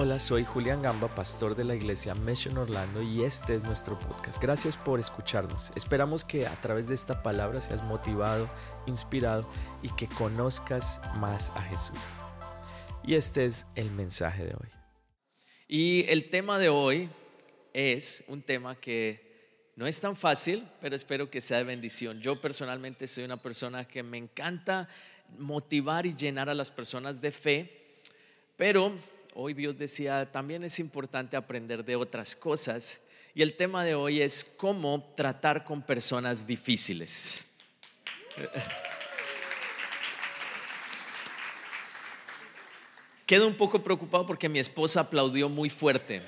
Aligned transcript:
Hola, 0.00 0.20
soy 0.20 0.44
Julián 0.44 0.80
Gamba, 0.80 1.12
pastor 1.12 1.56
de 1.56 1.64
la 1.64 1.74
iglesia 1.74 2.14
Mission 2.14 2.56
Orlando 2.56 3.02
y 3.02 3.24
este 3.24 3.56
es 3.56 3.64
nuestro 3.64 3.98
podcast. 3.98 4.40
Gracias 4.40 4.76
por 4.76 5.00
escucharnos. 5.00 5.72
Esperamos 5.74 6.24
que 6.24 6.46
a 6.46 6.54
través 6.60 6.86
de 6.86 6.94
esta 6.94 7.20
palabra 7.20 7.60
seas 7.60 7.82
motivado, 7.82 8.48
inspirado 8.86 9.50
y 9.82 9.88
que 9.96 10.06
conozcas 10.06 11.00
más 11.16 11.50
a 11.50 11.62
Jesús. 11.62 11.98
Y 13.02 13.16
este 13.16 13.44
es 13.44 13.66
el 13.74 13.90
mensaje 13.90 14.44
de 14.44 14.54
hoy. 14.54 14.68
Y 15.66 16.04
el 16.08 16.30
tema 16.30 16.60
de 16.60 16.68
hoy 16.68 17.08
es 17.72 18.22
un 18.28 18.40
tema 18.42 18.76
que 18.76 19.72
no 19.74 19.84
es 19.88 19.98
tan 19.98 20.14
fácil, 20.14 20.64
pero 20.80 20.94
espero 20.94 21.28
que 21.28 21.40
sea 21.40 21.58
de 21.58 21.64
bendición. 21.64 22.20
Yo 22.20 22.40
personalmente 22.40 23.08
soy 23.08 23.24
una 23.24 23.42
persona 23.42 23.84
que 23.84 24.04
me 24.04 24.18
encanta 24.18 24.88
motivar 25.38 26.06
y 26.06 26.14
llenar 26.14 26.48
a 26.48 26.54
las 26.54 26.70
personas 26.70 27.20
de 27.20 27.32
fe, 27.32 27.98
pero 28.56 28.92
hoy 29.40 29.54
Dios 29.54 29.78
decía, 29.78 30.28
también 30.32 30.64
es 30.64 30.80
importante 30.80 31.36
aprender 31.36 31.84
de 31.84 31.94
otras 31.94 32.34
cosas. 32.34 33.00
Y 33.36 33.42
el 33.42 33.54
tema 33.54 33.84
de 33.84 33.94
hoy 33.94 34.20
es 34.20 34.44
cómo 34.44 35.12
tratar 35.16 35.64
con 35.64 35.80
personas 35.80 36.44
difíciles. 36.44 37.46
Quedo 43.26 43.46
un 43.46 43.54
poco 43.54 43.80
preocupado 43.80 44.26
porque 44.26 44.48
mi 44.48 44.58
esposa 44.58 45.02
aplaudió 45.02 45.48
muy 45.48 45.70
fuerte. 45.70 46.20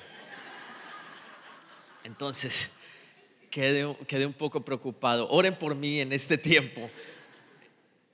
Entonces, 2.05 2.69
quedé, 3.49 3.93
quedé 4.07 4.25
un 4.25 4.31
poco 4.31 4.63
preocupado. 4.63 5.27
Oren 5.29 5.59
por 5.59 5.75
mí 5.75 5.99
en 5.99 6.13
este 6.13 6.37
tiempo. 6.37 6.89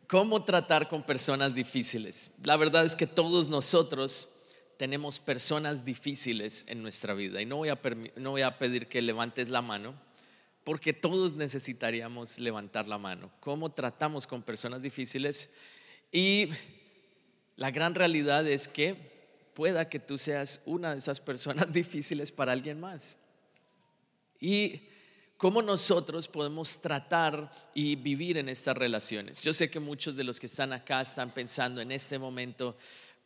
¿Cómo 0.08 0.44
tratar 0.44 0.90
con 0.90 1.04
personas 1.04 1.54
difíciles? 1.54 2.32
La 2.44 2.58
verdad 2.58 2.84
es 2.84 2.96
que 2.96 3.06
todos 3.06 3.48
nosotros 3.48 4.30
tenemos 4.78 5.20
personas 5.20 5.84
difíciles 5.84 6.66
en 6.68 6.82
nuestra 6.82 7.14
vida. 7.14 7.42
Y 7.42 7.46
no 7.46 7.58
voy, 7.58 7.70
a 7.70 7.80
no 8.16 8.32
voy 8.32 8.42
a 8.42 8.58
pedir 8.58 8.88
que 8.88 9.02
levantes 9.02 9.50
la 9.50 9.62
mano, 9.62 9.96
porque 10.64 10.94
todos 10.94 11.34
necesitaríamos 11.34 12.40
levantar 12.40 12.88
la 12.88 12.98
mano. 12.98 13.32
¿Cómo 13.40 13.70
tratamos 13.70 14.28
con 14.28 14.44
personas 14.44 14.84
difíciles? 14.84 15.50
Y 16.12 16.50
la 17.56 17.72
gran 17.72 17.96
realidad 17.96 18.48
es 18.48 18.68
que 18.68 18.96
pueda 19.54 19.90
que 19.90 20.00
tú 20.00 20.18
seas 20.18 20.62
una 20.66 20.92
de 20.92 21.00
esas 21.00 21.20
personas 21.20 21.72
difíciles 21.74 22.32
para 22.32 22.52
alguien 22.52 22.80
más. 22.80 23.18
Y 24.40 24.82
cómo 25.38 25.62
nosotros 25.62 26.28
podemos 26.28 26.82
tratar 26.82 27.52
y 27.74 27.96
vivir 27.96 28.38
en 28.38 28.50
estas 28.50 28.76
relaciones. 28.76 29.42
Yo 29.42 29.54
sé 29.54 29.70
que 29.70 29.80
muchos 29.80 30.16
de 30.16 30.24
los 30.24 30.40
que 30.40 30.48
están 30.48 30.74
acá 30.74 31.02
están 31.02 31.34
pensando 31.34 31.80
en 31.80 31.92
este 31.92 32.20
momento, 32.20 32.78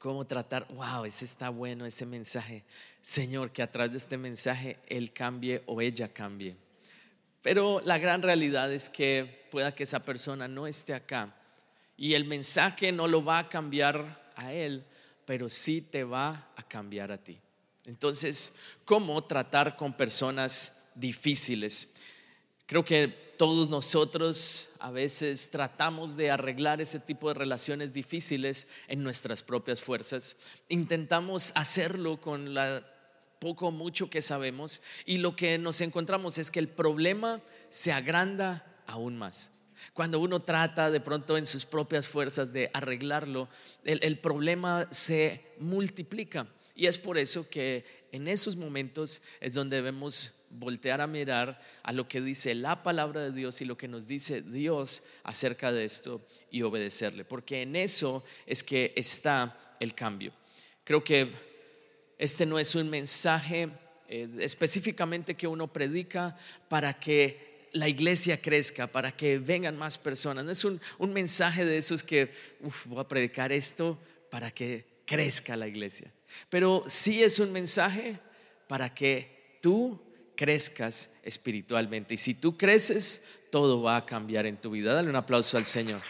cómo 0.02 0.26
tratar, 0.26 0.66
wow, 0.70 1.06
ese 1.06 1.26
está 1.26 1.50
bueno, 1.50 1.86
ese 1.86 2.08
mensaje. 2.08 2.64
Señor, 3.04 3.52
que 3.52 3.62
a 3.62 3.72
través 3.72 3.92
de 3.92 4.00
este 4.00 4.18
mensaje 4.18 4.80
Él 4.88 5.14
cambie 5.14 5.62
o 5.68 5.80
ella 5.80 6.12
cambie. 6.12 6.58
Pero 7.44 7.82
la 7.82 8.00
gran 8.00 8.24
realidad 8.24 8.74
es 8.74 8.90
que 8.90 9.48
pueda 9.52 9.76
que 9.76 9.84
esa 9.84 10.04
persona 10.04 10.48
no 10.48 10.66
esté 10.66 10.96
acá 10.96 11.36
y 11.98 12.16
el 12.16 12.26
mensaje 12.26 12.92
no 12.92 13.08
lo 13.08 13.24
va 13.24 13.38
a 13.38 13.50
cambiar 13.50 14.32
a 14.36 14.52
Él, 14.52 14.84
pero 15.24 15.48
sí 15.50 15.84
te 15.84 16.04
va 16.04 16.50
a 16.56 16.64
cambiar 16.64 17.12
a 17.12 17.20
ti. 17.20 17.40
Entonces, 17.86 18.56
¿cómo 18.86 19.24
tratar 19.26 19.78
con 19.78 19.94
personas 19.94 20.90
difíciles? 20.96 21.94
Creo 22.66 22.84
que 22.84 23.31
todos 23.42 23.72
nosotros 23.72 24.70
a 24.78 24.92
veces 24.92 25.50
tratamos 25.50 26.16
de 26.16 26.30
arreglar 26.30 26.80
ese 26.80 27.00
tipo 27.00 27.28
de 27.28 27.34
relaciones 27.34 27.92
difíciles 27.92 28.68
en 28.88 29.02
nuestras 29.02 29.42
propias 29.42 29.82
fuerzas. 29.82 30.38
Intentamos 30.70 31.52
hacerlo 31.56 32.22
con 32.22 32.54
la 32.54 32.86
poco 33.40 33.70
o 33.70 33.72
mucho 33.72 34.12
que 34.12 34.22
sabemos 34.22 34.84
y 35.08 35.18
lo 35.18 35.36
que 35.36 35.58
nos 35.58 35.82
encontramos 35.82 36.38
es 36.38 36.52
que 36.52 36.60
el 36.60 36.68
problema 36.68 37.42
se 37.72 37.92
agranda 37.92 38.64
aún 38.86 39.18
más. 39.18 39.50
Cuando 39.96 40.20
uno 40.20 40.44
trata 40.44 40.92
de 40.92 41.00
pronto 41.00 41.36
en 41.36 41.48
sus 41.48 41.66
propias 41.66 42.08
fuerzas 42.08 42.54
de 42.54 42.70
arreglarlo, 42.76 43.50
el, 43.84 44.00
el 44.04 44.20
problema 44.20 44.88
se 44.92 45.48
multiplica. 45.58 46.46
Y 46.76 46.86
es 46.86 47.00
por 47.00 47.18
eso 47.18 47.50
que 47.50 48.08
en 48.12 48.28
esos 48.28 48.56
momentos 48.56 49.24
es 49.40 49.56
donde 49.56 49.78
debemos 49.78 50.36
voltear 50.54 51.02
a 51.02 51.08
mirar 51.08 51.62
a 51.84 51.92
lo 51.92 52.08
que 52.08 52.22
dice 52.22 52.56
la 52.56 52.84
palabra 52.84 53.22
de 53.22 53.32
Dios 53.32 53.62
y 53.62 53.66
lo 53.66 53.78
que 53.78 53.88
nos 53.88 54.08
dice 54.08 54.42
Dios 54.42 55.04
acerca 55.24 55.72
de 55.72 55.86
esto 55.86 56.26
y 56.50 56.62
obedecerle, 56.62 57.26
porque 57.26 57.62
en 57.62 57.76
eso 57.76 58.24
es 58.46 58.64
que 58.64 58.94
está 58.96 59.76
el 59.80 59.96
cambio. 59.96 60.34
Creo 60.84 61.04
que 61.04 61.32
este 62.18 62.46
no 62.46 62.60
es 62.60 62.76
un 62.76 62.90
mensaje 62.90 63.70
eh, 64.08 64.28
específicamente 64.40 65.36
que 65.36 65.48
uno 65.48 65.72
predica 65.72 66.38
para 66.68 67.00
que 67.00 67.70
la 67.74 67.88
iglesia 67.88 68.42
crezca, 68.42 68.88
para 68.88 69.16
que 69.16 69.40
vengan 69.40 69.78
más 69.78 69.98
personas. 69.98 70.44
No 70.44 70.52
es 70.52 70.66
un, 70.66 70.82
mensaje 71.14 71.66
de 71.66 71.78
esos 71.78 72.04
que 72.04 72.32
voy 72.60 73.00
a 73.00 73.08
predicar 73.08 73.52
esto 73.52 73.98
para 74.30 74.52
que 74.52 74.86
crezca 75.06 75.56
la 75.56 75.68
iglesia. 75.68 76.12
Pero 76.50 76.84
sí 76.88 77.24
es 77.24 77.40
un 77.40 77.52
mensaje 77.52 78.20
para 78.68 78.94
que 78.94 79.58
tú 79.62 80.00
crezcas 80.36 81.10
espiritualmente. 81.24 82.14
Y 82.14 82.18
si 82.18 82.34
tú 82.34 82.58
creces, 82.58 83.24
todo 83.52 83.82
va 83.82 83.98
a 83.98 84.06
cambiar 84.06 84.46
en 84.46 84.58
tu 84.58 84.72
vida. 84.72 84.94
Dale 84.94 85.10
un 85.10 85.16
aplauso 85.16 85.58
al 85.58 85.66
Señor. 85.66 86.02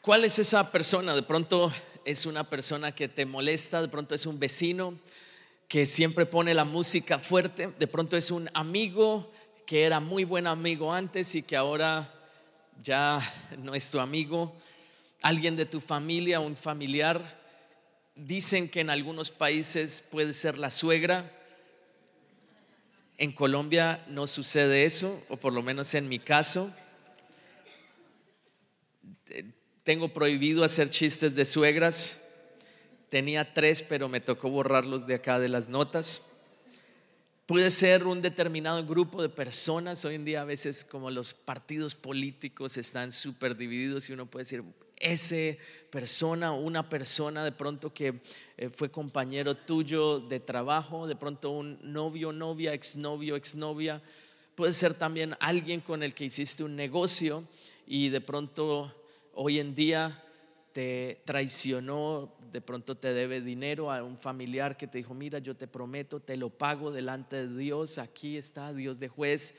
¿Cuál 0.00 0.24
es 0.24 0.38
esa 0.38 0.72
persona? 0.72 1.14
De 1.14 1.22
pronto 1.22 1.72
es 2.04 2.26
una 2.26 2.44
persona 2.44 2.92
que 2.92 3.08
te 3.08 3.26
molesta, 3.26 3.82
de 3.82 3.88
pronto 3.88 4.14
es 4.14 4.26
un 4.26 4.38
vecino 4.38 4.98
que 5.68 5.86
siempre 5.86 6.26
pone 6.26 6.52
la 6.54 6.64
música 6.64 7.18
fuerte, 7.18 7.68
de 7.78 7.86
pronto 7.86 8.16
es 8.16 8.30
un 8.30 8.50
amigo 8.54 9.30
que 9.66 9.84
era 9.84 10.00
muy 10.00 10.24
buen 10.24 10.48
amigo 10.48 10.92
antes 10.92 11.34
y 11.36 11.42
que 11.42 11.56
ahora 11.56 12.12
ya 12.82 13.20
no 13.58 13.74
es 13.74 13.90
tu 13.90 14.00
amigo, 14.00 14.52
alguien 15.22 15.54
de 15.54 15.66
tu 15.66 15.80
familia, 15.80 16.40
un 16.40 16.56
familiar 16.56 17.39
Dicen 18.26 18.68
que 18.68 18.80
en 18.80 18.90
algunos 18.90 19.30
países 19.30 20.02
puede 20.10 20.34
ser 20.34 20.58
la 20.58 20.70
suegra. 20.70 21.30
En 23.16 23.32
Colombia 23.32 24.04
no 24.08 24.26
sucede 24.26 24.84
eso, 24.84 25.22
o 25.30 25.38
por 25.38 25.54
lo 25.54 25.62
menos 25.62 25.94
en 25.94 26.08
mi 26.08 26.18
caso. 26.18 26.70
Tengo 29.84 30.12
prohibido 30.12 30.64
hacer 30.64 30.90
chistes 30.90 31.34
de 31.34 31.46
suegras. 31.46 32.20
Tenía 33.08 33.54
tres, 33.54 33.82
pero 33.82 34.08
me 34.08 34.20
tocó 34.20 34.50
borrarlos 34.50 35.06
de 35.06 35.14
acá 35.14 35.38
de 35.38 35.48
las 35.48 35.68
notas. 35.68 36.26
Puede 37.50 37.72
ser 37.72 38.06
un 38.06 38.22
determinado 38.22 38.86
grupo 38.86 39.20
de 39.20 39.28
personas. 39.28 40.04
Hoy 40.04 40.14
en 40.14 40.24
día 40.24 40.42
a 40.42 40.44
veces 40.44 40.84
como 40.84 41.10
los 41.10 41.34
partidos 41.34 41.96
políticos 41.96 42.76
están 42.76 43.10
súper 43.10 43.56
divididos 43.56 44.08
y 44.08 44.12
uno 44.12 44.26
puede 44.26 44.42
decir, 44.42 44.62
ese 44.96 45.58
persona 45.90 46.52
una 46.52 46.88
persona 46.88 47.42
de 47.42 47.50
pronto 47.50 47.92
que 47.92 48.20
eh, 48.56 48.70
fue 48.72 48.92
compañero 48.92 49.56
tuyo 49.56 50.20
de 50.20 50.38
trabajo, 50.38 51.08
de 51.08 51.16
pronto 51.16 51.50
un 51.50 51.80
novio, 51.82 52.30
novia, 52.30 52.72
exnovio, 52.72 53.34
exnovia. 53.34 54.00
Puede 54.54 54.72
ser 54.72 54.94
también 54.94 55.34
alguien 55.40 55.80
con 55.80 56.04
el 56.04 56.14
que 56.14 56.26
hiciste 56.26 56.62
un 56.62 56.76
negocio 56.76 57.42
y 57.84 58.10
de 58.10 58.20
pronto 58.20 58.94
hoy 59.34 59.58
en 59.58 59.74
día 59.74 60.22
te 60.72 61.20
traicionó, 61.24 62.32
de 62.52 62.60
pronto 62.60 62.96
te 62.96 63.12
debe 63.12 63.40
dinero 63.40 63.92
a 63.92 64.02
un 64.02 64.18
familiar 64.18 64.76
que 64.76 64.86
te 64.86 64.98
dijo, 64.98 65.14
mira, 65.14 65.38
yo 65.38 65.56
te 65.56 65.66
prometo, 65.66 66.20
te 66.20 66.36
lo 66.36 66.50
pago 66.50 66.90
delante 66.90 67.46
de 67.46 67.56
Dios, 67.56 67.98
aquí 67.98 68.36
está 68.36 68.72
Dios 68.72 68.98
de 68.98 69.08
juez, 69.08 69.54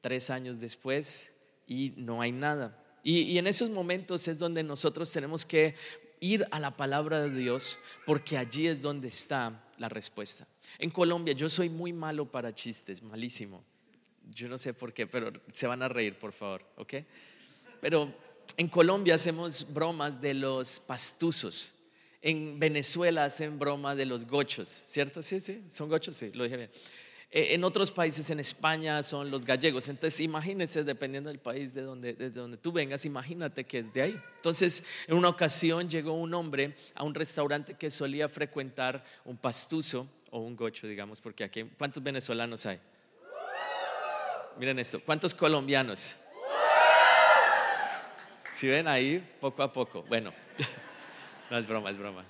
tres 0.00 0.30
años 0.30 0.60
después 0.60 1.32
y 1.66 1.92
no 1.96 2.20
hay 2.20 2.32
nada. 2.32 2.82
Y, 3.02 3.38
en 3.38 3.46
esos 3.46 3.70
momentos 3.70 4.28
es 4.28 4.38
donde 4.38 4.62
nosotros 4.62 5.10
tenemos 5.10 5.46
que 5.46 5.74
ir 6.20 6.46
a 6.50 6.58
la 6.58 6.76
palabra 6.76 7.20
de 7.22 7.30
Dios 7.30 7.78
porque 8.04 8.36
allí 8.36 8.66
es 8.66 8.82
donde 8.82 9.08
está 9.08 9.64
la 9.78 9.88
respuesta. 9.88 10.46
En 10.78 10.90
Colombia 10.90 11.32
yo 11.34 11.48
soy 11.48 11.68
muy 11.68 11.92
malo 11.92 12.30
para 12.30 12.54
chistes, 12.54 13.02
malísimo. 13.02 13.64
Yo 14.30 14.48
no 14.48 14.58
sé 14.58 14.74
por 14.74 14.92
qué, 14.92 15.06
pero 15.06 15.32
se 15.52 15.66
van 15.66 15.82
a 15.82 15.88
reír, 15.88 16.18
por 16.18 16.32
favor, 16.32 16.62
¿ok? 16.76 16.94
Pero 17.80 18.12
en 18.56 18.68
Colombia 18.68 19.14
hacemos 19.14 19.72
bromas 19.72 20.20
de 20.20 20.34
los 20.34 20.80
pastuzos. 20.80 21.74
En 22.28 22.60
Venezuela 22.60 23.24
hacen 23.24 23.58
broma 23.58 23.94
de 23.94 24.04
los 24.04 24.26
gochos, 24.26 24.68
¿cierto? 24.68 25.22
Sí, 25.22 25.40
sí, 25.40 25.64
son 25.66 25.88
gochos, 25.88 26.14
sí, 26.14 26.30
lo 26.34 26.44
dije 26.44 26.58
bien. 26.58 26.70
Eh, 27.30 27.54
en 27.54 27.64
otros 27.64 27.90
países, 27.90 28.28
en 28.28 28.38
España, 28.38 29.02
son 29.02 29.30
los 29.30 29.46
gallegos. 29.46 29.88
Entonces, 29.88 30.20
imagínense, 30.20 30.84
dependiendo 30.84 31.30
del 31.30 31.38
país 31.38 31.72
de 31.72 31.80
donde, 31.80 32.12
de 32.12 32.28
donde 32.28 32.58
tú 32.58 32.70
vengas, 32.70 33.06
imagínate 33.06 33.64
que 33.64 33.78
es 33.78 33.94
de 33.94 34.02
ahí. 34.02 34.20
Entonces, 34.36 34.84
en 35.06 35.16
una 35.16 35.30
ocasión 35.30 35.88
llegó 35.88 36.12
un 36.12 36.34
hombre 36.34 36.76
a 36.94 37.02
un 37.02 37.14
restaurante 37.14 37.72
que 37.72 37.88
solía 37.90 38.28
frecuentar 38.28 39.02
un 39.24 39.38
pastuso 39.38 40.06
o 40.30 40.40
un 40.40 40.54
gocho, 40.54 40.86
digamos, 40.86 41.22
porque 41.22 41.44
aquí, 41.44 41.64
¿cuántos 41.78 42.02
venezolanos 42.02 42.66
hay? 42.66 42.78
Miren 44.58 44.78
esto, 44.78 45.00
¿cuántos 45.00 45.34
colombianos? 45.34 46.14
Si 48.52 48.68
ven 48.68 48.86
ahí, 48.86 49.26
poco 49.40 49.62
a 49.62 49.72
poco. 49.72 50.02
Bueno, 50.02 50.34
No 51.50 51.58
es 51.58 51.66
broma, 51.66 51.90
es 51.90 51.98
broma. 51.98 52.24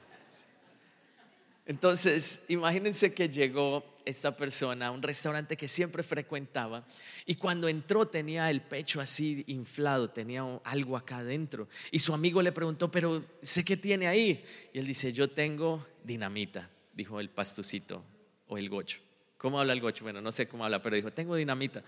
Entonces, 1.66 2.44
imagínense 2.48 3.12
que 3.12 3.28
llegó 3.28 3.84
esta 4.06 4.34
persona 4.34 4.86
a 4.86 4.90
un 4.90 5.02
restaurante 5.02 5.54
que 5.54 5.68
siempre 5.68 6.02
frecuentaba 6.02 6.86
y 7.26 7.34
cuando 7.34 7.68
entró 7.68 8.08
tenía 8.08 8.48
el 8.48 8.62
pecho 8.62 9.02
así 9.02 9.44
inflado, 9.48 10.08
tenía 10.08 10.42
algo 10.64 10.96
acá 10.96 11.18
adentro. 11.18 11.68
Y 11.90 11.98
su 11.98 12.14
amigo 12.14 12.40
le 12.40 12.52
preguntó, 12.52 12.90
pero 12.90 13.22
sé 13.42 13.66
qué 13.66 13.76
tiene 13.76 14.08
ahí. 14.08 14.42
Y 14.72 14.78
él 14.78 14.86
dice, 14.86 15.12
yo 15.12 15.28
tengo 15.28 15.86
dinamita, 16.04 16.70
dijo 16.94 17.20
el 17.20 17.28
pastucito 17.28 18.02
o 18.46 18.56
el 18.56 18.70
gocho. 18.70 19.00
¿Cómo 19.36 19.60
habla 19.60 19.74
el 19.74 19.82
gocho? 19.82 20.04
Bueno, 20.04 20.22
no 20.22 20.32
sé 20.32 20.48
cómo 20.48 20.64
habla, 20.64 20.80
pero 20.80 20.96
dijo, 20.96 21.12
tengo 21.12 21.36
dinamita. 21.36 21.84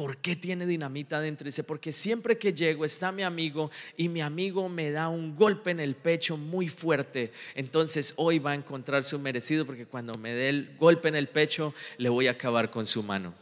¿Por 0.00 0.16
qué 0.16 0.34
tiene 0.34 0.64
dinamita 0.64 1.18
adentro? 1.18 1.44
Dice, 1.44 1.62
porque 1.62 1.92
siempre 1.92 2.38
que 2.38 2.54
llego 2.54 2.86
está 2.86 3.12
mi 3.12 3.22
amigo 3.22 3.70
y 3.98 4.08
mi 4.08 4.22
amigo 4.22 4.66
me 4.66 4.90
da 4.90 5.10
un 5.10 5.36
golpe 5.36 5.72
en 5.72 5.78
el 5.78 5.94
pecho 5.94 6.38
muy 6.38 6.70
fuerte. 6.70 7.32
Entonces 7.54 8.14
hoy 8.16 8.38
va 8.38 8.52
a 8.52 8.54
encontrar 8.54 9.04
su 9.04 9.18
merecido 9.18 9.66
porque 9.66 9.84
cuando 9.84 10.16
me 10.16 10.32
dé 10.32 10.48
el 10.48 10.74
golpe 10.78 11.08
en 11.08 11.16
el 11.16 11.28
pecho 11.28 11.74
le 11.98 12.08
voy 12.08 12.28
a 12.28 12.30
acabar 12.30 12.70
con 12.70 12.86
su 12.86 13.02
mano. 13.02 13.34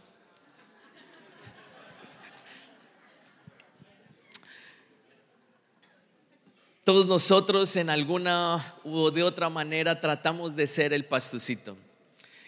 Todos 6.82 7.06
nosotros 7.06 7.76
en 7.76 7.88
alguna 7.88 8.74
u 8.82 9.12
de 9.12 9.22
otra 9.22 9.48
manera 9.48 10.00
tratamos 10.00 10.56
de 10.56 10.66
ser 10.66 10.92
el 10.92 11.04
pastucito 11.04 11.76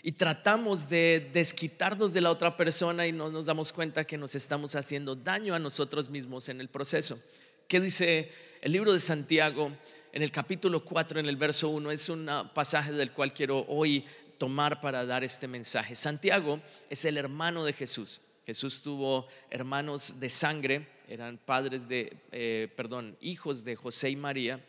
y 0.03 0.13
tratamos 0.13 0.89
de 0.89 1.31
desquitarnos 1.33 2.13
de 2.13 2.21
la 2.21 2.31
otra 2.31 2.57
persona 2.57 3.07
y 3.07 3.13
no 3.13 3.31
nos 3.31 3.47
damos 3.47 3.73
cuenta 3.73 4.07
que 4.07 4.17
nos 4.17 4.35
estamos 4.35 4.75
haciendo 4.75 5.15
daño 5.15 5.55
a 5.55 5.59
nosotros 5.59 6.09
mismos 6.09 6.49
en 6.49 6.61
el 6.61 6.69
proceso. 6.69 7.21
¿Qué 7.69 7.81
dice 7.81 8.31
el 8.63 8.73
libro 8.73 8.93
de 8.93 9.01
Santiago 9.01 9.71
en 10.13 10.23
el 10.23 10.33
capítulo 10.33 10.85
4, 10.85 11.21
en 11.21 11.27
el 11.27 11.37
verso 11.37 11.69
1? 11.69 11.91
Es 11.91 12.09
un 12.09 12.31
pasaje 12.55 12.93
del 12.93 13.13
cual 13.13 13.35
quiero 13.35 13.65
hoy 13.69 14.05
tomar 14.39 14.81
para 14.81 15.05
dar 15.05 15.23
este 15.23 15.47
mensaje. 15.47 15.95
Santiago 15.95 16.61
es 16.89 17.05
el 17.05 17.19
hermano 17.19 17.65
de 17.65 17.75
Jesús. 17.75 18.21
Jesús 18.47 18.81
tuvo 18.81 19.27
hermanos 19.51 20.19
de 20.19 20.31
sangre, 20.31 20.89
eran 21.07 21.39
padres 21.39 21.89
de, 21.89 22.17
eh, 22.33 22.69
perdón, 22.75 23.17
hijos 23.21 23.65
de 23.65 23.77
José 23.77 24.11
y 24.11 24.17
María. 24.17 24.65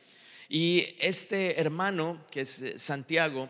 Y 0.49 0.95
este 0.99 1.59
hermano, 1.59 2.25
que 2.29 2.41
es 2.41 2.63
Santiago, 2.75 3.47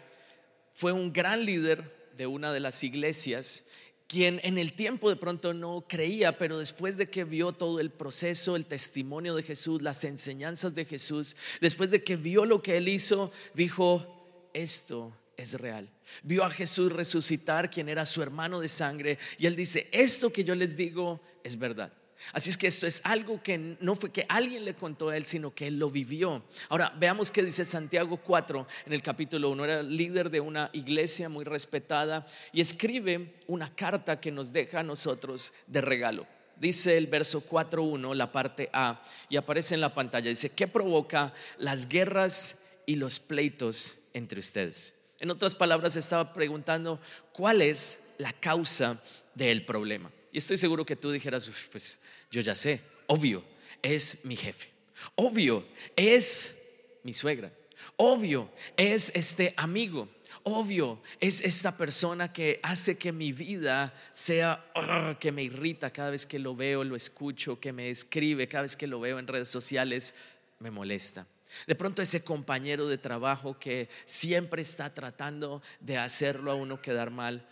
fue 0.74 0.92
un 0.92 1.12
gran 1.14 1.46
líder 1.46 2.12
de 2.18 2.28
una 2.28 2.54
de 2.54 2.60
las 2.60 2.84
iglesias, 2.84 3.66
quien 4.08 4.42
en 4.44 4.58
el 4.58 4.74
tiempo 4.74 5.10
de 5.10 5.16
pronto 5.16 5.54
no 5.54 5.86
creía, 5.88 6.38
pero 6.38 6.60
después 6.60 6.98
de 6.98 7.10
que 7.10 7.24
vio 7.24 7.54
todo 7.54 7.80
el 7.80 7.92
proceso, 7.92 8.56
el 8.56 8.66
testimonio 8.66 9.36
de 9.36 9.44
Jesús, 9.44 9.82
las 9.82 10.04
enseñanzas 10.04 10.76
de 10.76 10.84
Jesús, 10.84 11.36
después 11.62 11.92
de 11.92 12.04
que 12.04 12.18
vio 12.18 12.46
lo 12.46 12.62
que 12.62 12.76
él 12.76 12.90
hizo, 12.90 13.32
dijo, 13.54 14.50
esto 14.54 15.16
es 15.38 15.54
real. 15.54 15.90
Vio 16.24 16.44
a 16.44 16.50
Jesús 16.50 16.92
resucitar, 16.92 17.70
quien 17.70 17.88
era 17.88 18.06
su 18.06 18.22
hermano 18.22 18.60
de 18.60 18.68
sangre, 18.68 19.18
y 19.38 19.46
él 19.46 19.56
dice, 19.56 19.88
esto 19.94 20.32
que 20.32 20.44
yo 20.44 20.56
les 20.56 20.76
digo 20.76 21.22
es 21.44 21.58
verdad. 21.58 21.94
Así 22.34 22.50
es 22.50 22.58
que 22.58 22.68
esto 22.68 22.88
es 22.88 23.02
algo 23.04 23.42
que 23.42 23.78
no 23.80 23.96
fue 23.96 24.12
que 24.12 24.26
alguien 24.30 24.66
le 24.66 24.76
contó 24.76 25.10
a 25.10 25.18
él, 25.18 25.26
sino 25.26 25.52
que 25.52 25.68
él 25.68 25.80
lo 25.80 25.90
vivió. 25.90 26.44
Ahora, 26.70 26.94
veamos 26.98 27.32
qué 27.32 27.44
dice 27.44 27.66
Santiago 27.66 28.18
4 28.18 28.68
en 28.86 28.94
el 28.94 29.02
capítulo 29.02 29.50
1. 29.50 29.66
Era 29.66 29.84
líder 29.84 30.30
de 30.30 30.40
una 30.40 30.70
iglesia 30.74 31.30
muy 31.30 31.44
respetada 31.44 32.26
y 32.54 32.62
escribe 32.62 33.36
una 33.48 33.74
carta 33.76 34.20
que 34.20 34.32
nos 34.32 34.54
deja 34.54 34.80
a 34.80 34.84
nosotros 34.84 35.54
de 35.68 35.82
regalo. 35.82 36.26
Dice 36.58 36.96
el 36.96 37.08
verso 37.08 37.44
4.1, 37.44 38.14
la 38.14 38.32
parte 38.32 38.70
A, 38.72 39.02
y 39.30 39.36
aparece 39.36 39.74
en 39.74 39.82
la 39.82 39.94
pantalla. 39.96 40.30
Dice, 40.30 40.52
¿qué 40.52 40.68
provoca 40.68 41.34
las 41.58 41.88
guerras 41.88 42.62
y 42.86 42.98
los 42.98 43.20
pleitos 43.20 43.98
entre 44.14 44.40
ustedes? 44.40 44.94
En 45.20 45.32
otras 45.32 45.56
palabras, 45.56 45.96
estaba 45.96 46.34
preguntando, 46.34 47.00
¿cuál 47.34 47.62
es 47.64 48.00
la 48.20 48.32
causa 48.34 49.02
del 49.34 49.66
problema? 49.66 50.12
Y 50.32 50.38
estoy 50.38 50.58
seguro 50.58 50.86
que 50.86 50.96
tú 50.96 51.12
dijeras, 51.12 51.50
pues 51.72 52.00
yo 52.30 52.42
ya 52.42 52.56
sé, 52.56 52.82
obvio, 53.08 53.44
es 53.82 54.24
mi 54.24 54.36
jefe. 54.36 54.70
Obvio, 55.16 55.66
es 55.96 56.58
mi 57.04 57.14
suegra. 57.14 57.52
Obvio, 57.98 58.50
es 58.78 59.12
este 59.16 59.54
amigo. 59.58 60.08
Obvio, 60.44 61.02
es 61.20 61.42
esta 61.42 61.78
persona 61.78 62.32
que 62.32 62.60
hace 62.64 62.98
que 62.98 63.12
mi 63.12 63.32
vida 63.32 63.94
sea, 64.12 64.66
ah, 64.74 65.16
que 65.20 65.32
me 65.32 65.44
irrita 65.44 65.92
cada 65.92 66.10
vez 66.10 66.26
que 66.26 66.40
lo 66.40 66.56
veo, 66.56 66.84
lo 66.84 66.96
escucho, 66.96 67.60
que 67.60 67.74
me 67.74 67.90
escribe, 67.90 68.48
cada 68.48 68.64
vez 68.64 68.76
que 68.76 68.88
lo 68.88 69.00
veo 69.00 69.20
en 69.20 69.28
redes 69.28 69.50
sociales, 69.50 70.16
me 70.60 70.72
molesta. 70.72 71.28
De 71.68 71.76
pronto 71.76 72.02
ese 72.02 72.24
compañero 72.24 72.88
de 72.88 72.98
trabajo 72.98 73.60
que 73.60 73.90
siempre 74.06 74.62
está 74.62 74.94
tratando 74.94 75.62
de 75.80 75.98
hacerlo 75.98 76.52
a 76.52 76.56
uno 76.56 76.82
quedar 76.82 77.12
mal, 77.12 77.46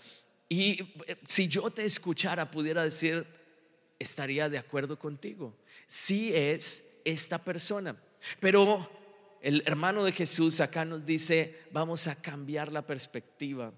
y 0.50 0.81
eh, 1.07 1.16
si 1.28 1.48
yo 1.48 1.69
te 1.69 1.86
escuchara, 1.86 2.50
pudiera 2.50 2.84
decir, 2.84 3.25
estaría 4.00 4.50
de 4.50 4.57
acuerdo 4.57 4.98
contigo. 4.98 5.56
Sí 5.86 6.36
es 6.36 6.90
esta 7.06 7.38
persona. 7.44 7.96
Pero 8.40 8.90
el 9.42 9.63
hermano 9.66 10.04
de 10.04 10.12
Jesús 10.12 10.60
acá 10.60 10.84
nos 10.84 11.06
dice, 11.06 11.62
vamos 11.72 12.07
a 12.07 12.16
cambiar 12.16 12.72
la 12.72 12.81
perspectiva. 12.81 13.72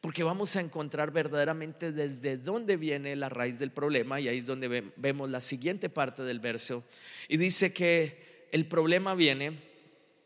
Porque 0.00 0.24
vamos 0.24 0.56
a 0.56 0.60
encontrar 0.60 1.12
verdaderamente 1.12 1.92
desde 1.92 2.36
dónde 2.36 2.76
viene 2.76 3.14
la 3.14 3.28
raíz 3.28 3.60
del 3.60 3.70
problema. 3.70 4.20
Y 4.20 4.26
ahí 4.26 4.38
es 4.38 4.46
donde 4.46 4.92
vemos 4.96 5.30
la 5.30 5.40
siguiente 5.40 5.88
parte 5.88 6.24
del 6.24 6.40
verso. 6.40 6.82
Y 7.28 7.36
dice 7.36 7.72
que 7.72 8.48
el 8.50 8.66
problema 8.66 9.14
viene 9.14 9.60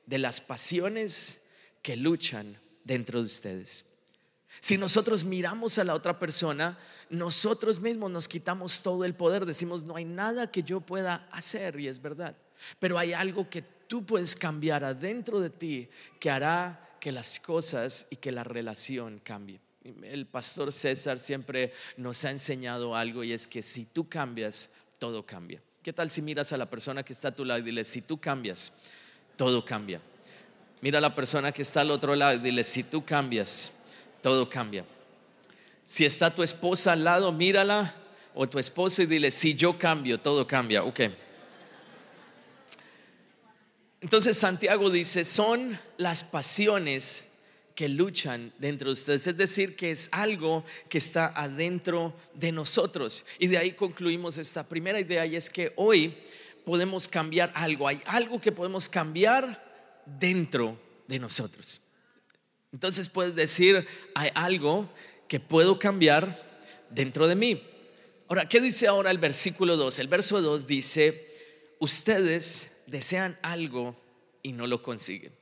de 0.06 0.18
las 0.18 0.40
pasiones 0.40 1.46
que 1.82 1.96
luchan 1.96 2.58
dentro 2.84 3.20
de 3.20 3.26
ustedes. 3.26 3.84
Si 4.58 4.76
nosotros 4.76 5.24
miramos 5.24 5.78
a 5.78 5.84
la 5.84 5.94
otra 5.94 6.18
persona, 6.18 6.76
nosotros 7.08 7.80
mismos 7.80 8.10
nos 8.10 8.26
quitamos 8.26 8.82
todo 8.82 9.04
el 9.04 9.14
poder, 9.14 9.46
decimos, 9.46 9.84
no 9.84 9.96
hay 9.96 10.04
nada 10.04 10.50
que 10.50 10.62
yo 10.62 10.80
pueda 10.80 11.28
hacer, 11.30 11.78
y 11.78 11.86
es 11.86 12.02
verdad, 12.02 12.34
pero 12.78 12.98
hay 12.98 13.12
algo 13.12 13.48
que 13.48 13.62
tú 13.62 14.04
puedes 14.04 14.34
cambiar 14.34 14.84
adentro 14.84 15.40
de 15.40 15.50
ti 15.50 15.88
que 16.18 16.30
hará 16.30 16.96
que 17.00 17.12
las 17.12 17.40
cosas 17.40 18.06
y 18.10 18.16
que 18.16 18.32
la 18.32 18.44
relación 18.44 19.20
cambie. 19.24 19.60
El 20.02 20.26
pastor 20.26 20.72
César 20.72 21.18
siempre 21.18 21.72
nos 21.96 22.24
ha 22.24 22.30
enseñado 22.30 22.94
algo 22.94 23.24
y 23.24 23.32
es 23.32 23.48
que 23.48 23.62
si 23.62 23.86
tú 23.86 24.08
cambias, 24.08 24.68
todo 24.98 25.24
cambia. 25.24 25.62
¿Qué 25.82 25.94
tal 25.94 26.10
si 26.10 26.20
miras 26.20 26.52
a 26.52 26.58
la 26.58 26.68
persona 26.68 27.02
que 27.02 27.14
está 27.14 27.28
a 27.28 27.34
tu 27.34 27.44
lado 27.44 27.60
y 27.60 27.62
dile, 27.62 27.84
si 27.84 28.02
tú 28.02 28.20
cambias, 28.20 28.74
todo 29.36 29.64
cambia? 29.64 30.02
Mira 30.82 30.98
a 30.98 31.00
la 31.00 31.14
persona 31.14 31.50
que 31.52 31.62
está 31.62 31.80
al 31.80 31.90
otro 31.90 32.14
lado 32.14 32.34
y 32.34 32.38
dile, 32.38 32.62
si 32.62 32.84
tú 32.84 33.02
cambias, 33.04 33.72
todo 34.22 34.48
cambia. 34.48 34.84
Si 35.84 36.04
está 36.04 36.34
tu 36.34 36.42
esposa 36.42 36.92
al 36.92 37.04
lado, 37.04 37.32
mírala, 37.32 37.94
o 38.34 38.48
tu 38.48 38.58
esposo 38.58 39.02
y 39.02 39.06
dile, 39.06 39.30
si 39.30 39.54
yo 39.54 39.78
cambio, 39.78 40.18
todo 40.20 40.46
cambia. 40.46 40.84
Ok. 40.84 41.00
Entonces 44.00 44.38
Santiago 44.38 44.88
dice, 44.88 45.24
son 45.24 45.78
las 45.98 46.24
pasiones 46.24 47.28
que 47.74 47.88
luchan 47.88 48.52
dentro 48.58 48.88
de 48.88 48.92
ustedes. 48.92 49.26
Es 49.26 49.36
decir, 49.36 49.76
que 49.76 49.90
es 49.90 50.08
algo 50.12 50.64
que 50.88 50.98
está 50.98 51.26
adentro 51.34 52.14
de 52.34 52.52
nosotros. 52.52 53.24
Y 53.38 53.48
de 53.48 53.58
ahí 53.58 53.72
concluimos 53.72 54.38
esta 54.38 54.66
primera 54.66 55.00
idea 55.00 55.26
y 55.26 55.36
es 55.36 55.50
que 55.50 55.72
hoy 55.76 56.16
podemos 56.64 57.08
cambiar 57.08 57.50
algo. 57.54 57.88
Hay 57.88 58.00
algo 58.06 58.40
que 58.40 58.52
podemos 58.52 58.88
cambiar 58.88 60.02
dentro 60.06 60.78
de 61.06 61.18
nosotros. 61.18 61.80
Entonces 62.72 63.08
puedes 63.08 63.34
decir, 63.34 63.86
hay 64.14 64.30
algo 64.34 64.88
que 65.28 65.40
puedo 65.40 65.78
cambiar 65.78 66.40
dentro 66.90 67.26
de 67.26 67.34
mí. 67.34 67.62
Ahora, 68.28 68.48
¿qué 68.48 68.60
dice 68.60 68.86
ahora 68.86 69.10
el 69.10 69.18
versículo 69.18 69.76
2? 69.76 69.98
El 69.98 70.08
verso 70.08 70.40
2 70.40 70.66
dice, 70.66 71.28
ustedes 71.80 72.82
desean 72.86 73.38
algo 73.42 73.96
y 74.42 74.52
no 74.52 74.66
lo 74.66 74.82
consiguen. 74.82 75.32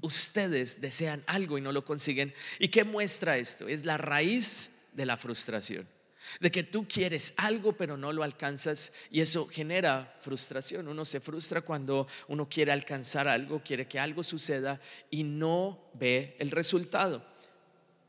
Ustedes 0.00 0.80
desean 0.80 1.22
algo 1.26 1.58
y 1.58 1.60
no 1.60 1.72
lo 1.72 1.84
consiguen. 1.84 2.32
¿Y 2.58 2.68
qué 2.68 2.84
muestra 2.84 3.36
esto? 3.36 3.68
Es 3.68 3.84
la 3.84 3.98
raíz 3.98 4.70
de 4.92 5.06
la 5.06 5.16
frustración 5.16 5.86
de 6.40 6.50
que 6.50 6.64
tú 6.64 6.86
quieres 6.88 7.34
algo 7.36 7.72
pero 7.72 7.96
no 7.96 8.12
lo 8.12 8.22
alcanzas 8.22 8.92
y 9.10 9.20
eso 9.20 9.46
genera 9.46 10.16
frustración. 10.20 10.88
Uno 10.88 11.04
se 11.04 11.20
frustra 11.20 11.60
cuando 11.60 12.06
uno 12.28 12.48
quiere 12.48 12.72
alcanzar 12.72 13.28
algo, 13.28 13.62
quiere 13.64 13.86
que 13.86 13.98
algo 13.98 14.22
suceda 14.22 14.80
y 15.10 15.22
no 15.22 15.78
ve 15.94 16.36
el 16.38 16.50
resultado. 16.50 17.24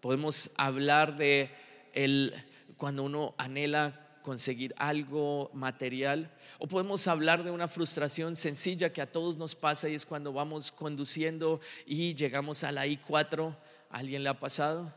Podemos 0.02 0.52
hablar 0.56 1.18
de 1.18 1.52
el, 1.94 2.34
cuando 2.78 3.04
uno 3.04 3.36
anhela 3.38 4.06
conseguir 4.22 4.74
algo 4.78 5.50
material 5.54 6.32
o 6.60 6.68
podemos 6.68 7.08
hablar 7.08 7.44
de 7.44 7.52
una 7.52 7.68
frustración 7.68 8.36
sencilla 8.36 8.94
que 8.94 9.02
a 9.02 9.12
todos 9.12 9.38
nos 9.38 9.56
pasa 9.56 9.90
y 9.90 9.96
es 9.96 10.06
cuando 10.06 10.32
vamos 10.32 10.72
conduciendo 10.72 11.60
y 11.86 12.16
llegamos 12.16 12.64
a 12.64 12.72
la 12.72 12.86
I4, 12.86 13.56
alguien 13.90 14.24
le 14.24 14.30
ha 14.30 14.40
pasado? 14.40 14.94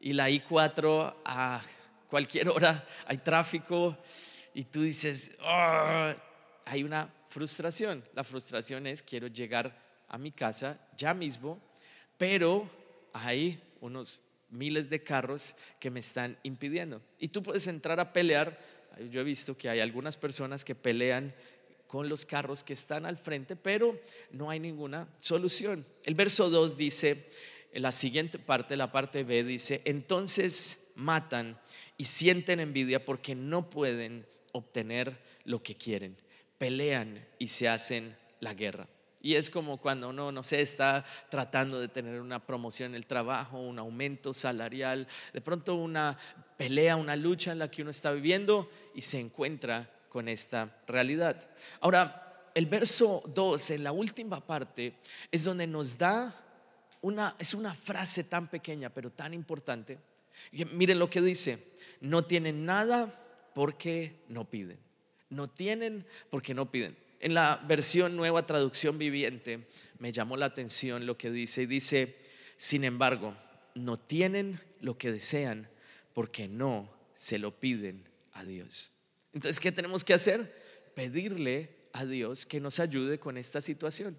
Y 0.00 0.12
la 0.12 0.30
I4 0.30 1.14
a 1.24 1.62
cualquier 2.08 2.48
hora 2.54 2.86
hay 3.06 3.18
tráfico 3.18 3.96
y 4.54 4.64
tú 4.64 4.82
dices, 4.82 5.32
ah", 5.40 6.16
hay 6.64 6.82
una 6.82 7.12
frustración. 7.28 8.04
La 8.14 8.24
frustración 8.24 8.86
es 8.86 9.02
quiero 9.02 9.28
llegar 9.28 9.86
a 10.08 10.18
mi 10.18 10.32
casa 10.32 10.80
ya 10.96 11.14
mismo, 11.14 11.60
pero 12.16 12.68
hay 13.12 13.62
unos 13.80 14.20
miles 14.50 14.88
de 14.88 15.02
carros 15.02 15.54
que 15.78 15.90
me 15.90 16.00
están 16.00 16.38
impidiendo. 16.42 17.02
Y 17.18 17.28
tú 17.28 17.42
puedes 17.42 17.66
entrar 17.66 18.00
a 18.00 18.12
pelear. 18.12 18.58
Yo 19.10 19.20
he 19.20 19.24
visto 19.24 19.56
que 19.56 19.68
hay 19.68 19.80
algunas 19.80 20.16
personas 20.16 20.64
que 20.64 20.74
pelean 20.74 21.34
con 21.86 22.08
los 22.08 22.26
carros 22.26 22.64
que 22.64 22.72
están 22.72 23.06
al 23.06 23.16
frente, 23.16 23.56
pero 23.56 23.98
no 24.30 24.50
hay 24.50 24.60
ninguna 24.60 25.08
solución. 25.18 25.86
El 26.04 26.14
verso 26.14 26.50
2 26.50 26.76
dice, 26.76 27.30
en 27.72 27.82
la 27.82 27.92
siguiente 27.92 28.38
parte, 28.38 28.76
la 28.76 28.92
parte 28.92 29.24
B, 29.24 29.44
dice, 29.44 29.82
entonces 29.84 30.87
matan 30.98 31.58
y 31.96 32.04
sienten 32.04 32.60
envidia 32.60 33.04
porque 33.04 33.34
no 33.34 33.70
pueden 33.70 34.26
obtener 34.52 35.16
lo 35.44 35.62
que 35.62 35.76
quieren. 35.76 36.16
Pelean 36.58 37.24
y 37.38 37.48
se 37.48 37.68
hacen 37.68 38.16
la 38.40 38.52
guerra. 38.52 38.88
Y 39.20 39.34
es 39.34 39.50
como 39.50 39.78
cuando 39.78 40.10
uno, 40.10 40.30
no 40.30 40.44
sé, 40.44 40.60
está 40.60 41.04
tratando 41.30 41.80
de 41.80 41.88
tener 41.88 42.20
una 42.20 42.44
promoción 42.44 42.92
en 42.92 42.96
el 42.96 43.06
trabajo, 43.06 43.58
un 43.58 43.78
aumento 43.78 44.32
salarial, 44.32 45.08
de 45.32 45.40
pronto 45.40 45.74
una 45.74 46.16
pelea, 46.56 46.96
una 46.96 47.16
lucha 47.16 47.52
en 47.52 47.58
la 47.58 47.70
que 47.70 47.82
uno 47.82 47.90
está 47.90 48.12
viviendo 48.12 48.70
y 48.94 49.02
se 49.02 49.18
encuentra 49.18 49.90
con 50.08 50.28
esta 50.28 50.76
realidad. 50.86 51.48
Ahora, 51.80 52.50
el 52.54 52.66
verso 52.66 53.22
2, 53.34 53.70
en 53.70 53.84
la 53.84 53.92
última 53.92 54.44
parte, 54.44 54.94
es 55.30 55.44
donde 55.44 55.66
nos 55.66 55.98
da 55.98 56.34
una, 57.02 57.36
es 57.38 57.54
una 57.54 57.74
frase 57.74 58.24
tan 58.24 58.48
pequeña, 58.48 58.90
pero 58.90 59.10
tan 59.10 59.34
importante. 59.34 59.98
Miren 60.72 60.98
lo 60.98 61.10
que 61.10 61.20
dice, 61.20 61.58
no 62.00 62.24
tienen 62.24 62.64
nada 62.64 63.50
porque 63.54 64.22
no 64.28 64.48
piden. 64.48 64.78
No 65.30 65.48
tienen 65.48 66.06
porque 66.30 66.54
no 66.54 66.70
piden. 66.70 66.96
En 67.20 67.34
la 67.34 67.62
versión 67.66 68.16
nueva 68.16 68.46
traducción 68.46 68.98
viviente 68.98 69.66
me 69.98 70.12
llamó 70.12 70.36
la 70.36 70.46
atención 70.46 71.06
lo 71.06 71.18
que 71.18 71.30
dice. 71.30 71.66
Dice, 71.66 72.16
sin 72.56 72.84
embargo, 72.84 73.36
no 73.74 73.98
tienen 73.98 74.60
lo 74.80 74.96
que 74.96 75.12
desean 75.12 75.68
porque 76.14 76.48
no 76.48 76.90
se 77.12 77.38
lo 77.38 77.58
piden 77.58 78.08
a 78.32 78.44
Dios. 78.44 78.90
Entonces, 79.32 79.60
¿qué 79.60 79.72
tenemos 79.72 80.04
que 80.04 80.14
hacer? 80.14 80.92
Pedirle 80.94 81.76
a 81.92 82.04
Dios 82.04 82.46
que 82.46 82.60
nos 82.60 82.80
ayude 82.80 83.18
con 83.18 83.36
esta 83.36 83.60
situación. 83.60 84.18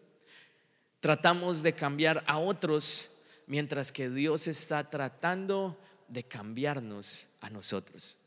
Tratamos 1.00 1.64
de 1.64 1.74
cambiar 1.74 2.24
a 2.28 2.40
otros 2.40 3.10
mientras 3.48 3.92
que 3.92 4.10
Dios 4.10 4.48
está 4.48 4.90
tratando 4.90 5.80
de 6.10 6.24
cambiarnos 6.24 7.28
a 7.42 7.50
nosotros. 7.50 8.18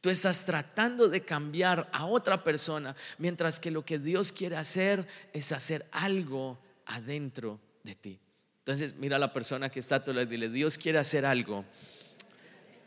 Tú 0.00 0.10
estás 0.10 0.44
tratando 0.44 1.08
de 1.08 1.24
cambiar 1.24 1.88
a 1.92 2.06
otra 2.06 2.42
persona, 2.42 2.96
mientras 3.18 3.60
que 3.60 3.70
lo 3.70 3.84
que 3.84 3.98
Dios 3.98 4.32
quiere 4.32 4.56
hacer 4.56 5.06
es 5.32 5.52
hacer 5.52 5.86
algo 5.92 6.58
adentro 6.86 7.60
de 7.82 7.94
ti. 7.94 8.18
Entonces, 8.58 8.94
mira 8.94 9.16
a 9.16 9.18
la 9.18 9.32
persona 9.32 9.70
que 9.70 9.80
está 9.80 9.96
a 9.96 10.04
tu 10.04 10.12
lado 10.12 10.26
dile, 10.26 10.48
Dios 10.48 10.78
quiere 10.78 10.98
hacer 10.98 11.24
algo 11.24 11.64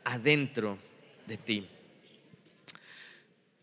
adentro 0.03 0.77
de 1.25 1.37
ti. 1.37 1.69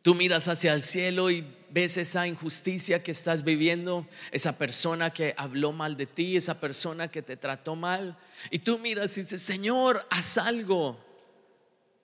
Tú 0.02 0.16
miras 0.16 0.48
hacia 0.48 0.74
el 0.74 0.82
cielo 0.82 1.30
y 1.30 1.46
ves 1.70 1.96
esa 1.96 2.26
injusticia 2.26 3.02
que 3.02 3.12
estás 3.12 3.44
viviendo, 3.44 4.06
esa 4.32 4.58
persona 4.58 5.10
que 5.10 5.32
habló 5.36 5.72
mal 5.72 5.96
de 5.96 6.06
ti, 6.06 6.36
esa 6.36 6.60
persona 6.60 7.08
que 7.08 7.22
te 7.22 7.36
trató 7.36 7.76
mal. 7.76 8.18
Y 8.50 8.58
tú 8.58 8.80
miras 8.80 9.16
y 9.16 9.22
dices, 9.22 9.40
Señor, 9.40 10.04
haz 10.10 10.38
algo. 10.38 10.98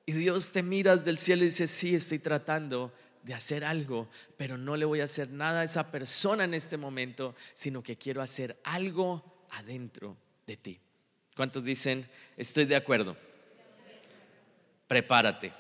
Y 0.07 0.13
Dios 0.13 0.53
te 0.53 0.63
miras 0.63 1.05
del 1.05 1.19
cielo 1.19 1.43
y 1.43 1.47
dice, 1.47 1.67
sí, 1.67 1.95
estoy 1.97 2.21
tratando 2.21 2.95
de 3.25 3.35
hacer 3.35 3.65
algo, 3.65 4.09
pero 4.37 4.57
no 4.57 4.77
le 4.77 4.85
voy 4.85 5.01
a 5.01 5.05
hacer 5.05 5.29
nada 5.31 5.61
a 5.61 5.65
esa 5.65 5.91
persona 5.91 6.45
en 6.45 6.55
este 6.55 6.77
momento, 6.77 7.35
sino 7.53 7.83
que 7.83 7.99
quiero 7.99 8.23
hacer 8.23 8.59
algo 8.63 9.47
adentro 9.51 10.17
de 10.47 10.57
ti. 10.57 10.81
¿Cuántos 11.37 11.65
dicen, 11.65 12.09
estoy 12.37 12.65
de 12.65 12.77
acuerdo? 12.77 13.17
Prepárate. 14.87 15.53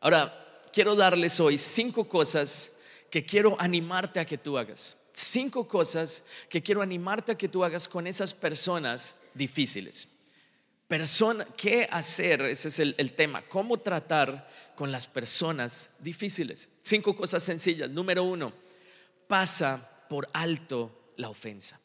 Ahora, 0.00 0.43
quiero 0.74 0.96
darles 0.96 1.38
hoy 1.38 1.56
cinco 1.56 2.04
cosas 2.04 2.72
que 3.08 3.24
quiero 3.24 3.56
animarte 3.60 4.18
a 4.18 4.26
que 4.26 4.36
tú 4.36 4.58
hagas. 4.58 4.96
Cinco 5.12 5.68
cosas 5.68 6.24
que 6.48 6.60
quiero 6.60 6.82
animarte 6.82 7.30
a 7.30 7.38
que 7.38 7.48
tú 7.48 7.64
hagas 7.64 7.86
con 7.86 8.08
esas 8.08 8.34
personas 8.34 9.14
difíciles. 9.32 10.08
Persona, 10.88 11.46
¿Qué 11.56 11.86
hacer? 11.88 12.42
Ese 12.42 12.68
es 12.68 12.80
el, 12.80 12.94
el 12.98 13.12
tema. 13.12 13.42
¿Cómo 13.42 13.78
tratar 13.78 14.50
con 14.74 14.90
las 14.90 15.06
personas 15.06 15.90
difíciles? 16.00 16.68
Cinco 16.82 17.16
cosas 17.16 17.44
sencillas. 17.44 17.88
Número 17.88 18.24
uno, 18.24 18.52
pasa 19.28 20.06
por 20.08 20.28
alto 20.32 21.12
la 21.16 21.28
ofensa. 21.28 21.80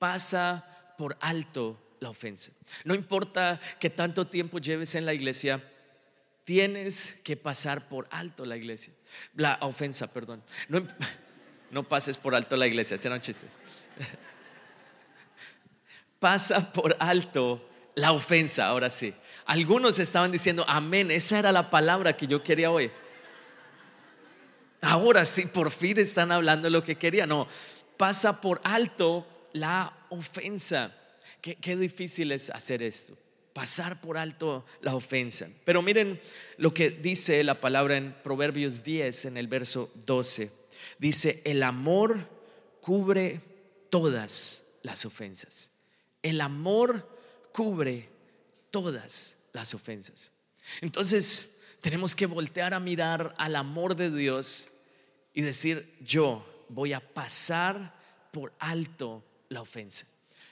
Pasa 0.00 0.94
por 0.98 1.16
alto 1.20 1.78
la 2.00 2.10
ofensa. 2.10 2.50
No 2.84 2.94
importa 2.94 3.60
que 3.78 3.88
tanto 3.88 4.26
tiempo 4.26 4.58
lleves 4.58 4.96
en 4.96 5.06
la 5.06 5.14
iglesia, 5.14 5.62
tienes 6.46 7.18
que 7.24 7.36
pasar 7.36 7.88
por 7.88 8.06
alto 8.08 8.46
la 8.46 8.56
iglesia. 8.56 8.92
La 9.34 9.58
ofensa, 9.62 10.12
perdón. 10.12 10.42
No, 10.68 10.86
no 11.72 11.82
pases 11.82 12.16
por 12.16 12.36
alto 12.36 12.56
la 12.56 12.68
iglesia, 12.68 12.96
será 12.96 13.16
un 13.16 13.20
chiste. 13.20 13.48
Pasa 16.20 16.72
por 16.72 16.96
alto 17.00 17.68
la 17.96 18.12
ofensa, 18.12 18.68
ahora 18.68 18.90
sí. 18.90 19.12
Algunos 19.44 19.98
estaban 19.98 20.30
diciendo, 20.30 20.64
amén, 20.68 21.10
esa 21.10 21.40
era 21.40 21.50
la 21.50 21.68
palabra 21.68 22.16
que 22.16 22.28
yo 22.28 22.42
quería 22.42 22.70
hoy. 22.70 22.92
Ahora 24.82 25.26
sí, 25.26 25.46
por 25.46 25.72
fin 25.72 25.98
están 25.98 26.30
hablando 26.30 26.70
lo 26.70 26.84
que 26.84 26.94
quería. 26.94 27.26
No, 27.26 27.48
pasa 27.96 28.40
por 28.40 28.60
alto 28.62 29.26
la 29.52 29.92
ofensa. 30.10 30.94
Qué 31.40 31.76
difícil 31.76 32.30
es 32.30 32.50
hacer 32.50 32.82
esto 32.82 33.18
pasar 33.56 34.02
por 34.02 34.18
alto 34.18 34.66
la 34.82 34.94
ofensa. 34.94 35.48
Pero 35.64 35.80
miren 35.80 36.20
lo 36.58 36.74
que 36.74 36.90
dice 36.90 37.42
la 37.42 37.58
palabra 37.58 37.96
en 37.96 38.12
Proverbios 38.22 38.84
10, 38.84 39.24
en 39.24 39.38
el 39.38 39.48
verso 39.48 39.90
12. 40.04 40.50
Dice, 40.98 41.40
el 41.42 41.62
amor 41.62 42.28
cubre 42.82 43.40
todas 43.88 44.62
las 44.82 45.06
ofensas. 45.06 45.70
El 46.22 46.42
amor 46.42 47.08
cubre 47.50 48.10
todas 48.70 49.38
las 49.54 49.72
ofensas. 49.72 50.32
Entonces, 50.82 51.56
tenemos 51.80 52.14
que 52.14 52.26
voltear 52.26 52.74
a 52.74 52.80
mirar 52.80 53.34
al 53.38 53.56
amor 53.56 53.96
de 53.96 54.10
Dios 54.10 54.68
y 55.32 55.40
decir, 55.40 55.96
yo 56.04 56.44
voy 56.68 56.92
a 56.92 57.00
pasar 57.00 57.94
por 58.32 58.52
alto 58.58 59.24
la 59.48 59.62
ofensa. 59.62 60.04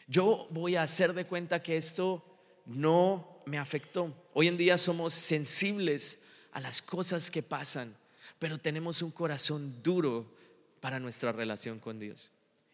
Yo 0.07 0.49
voy 0.49 0.77
a 0.77 0.85
hacer 0.85 1.13
de 1.13 1.27
cuenta 1.27 1.63
que 1.63 1.77
esto 1.77 2.31
no 2.67 3.43
me 3.47 3.59
afectó. 3.59 4.15
Hoy 4.33 4.49
en 4.49 4.57
día 4.57 4.79
somos 4.79 5.15
sensibles 5.15 6.21
a 6.53 6.61
las 6.61 6.81
cosas 6.81 7.31
que 7.31 7.43
pasan, 7.43 7.95
pero 8.39 8.59
tenemos 8.59 9.03
un 9.03 9.11
corazón 9.11 9.83
duro 9.83 10.33
para 10.81 11.01
nuestra 11.01 11.33
relación 11.33 11.79
con 11.79 11.99
Dios. 11.99 12.31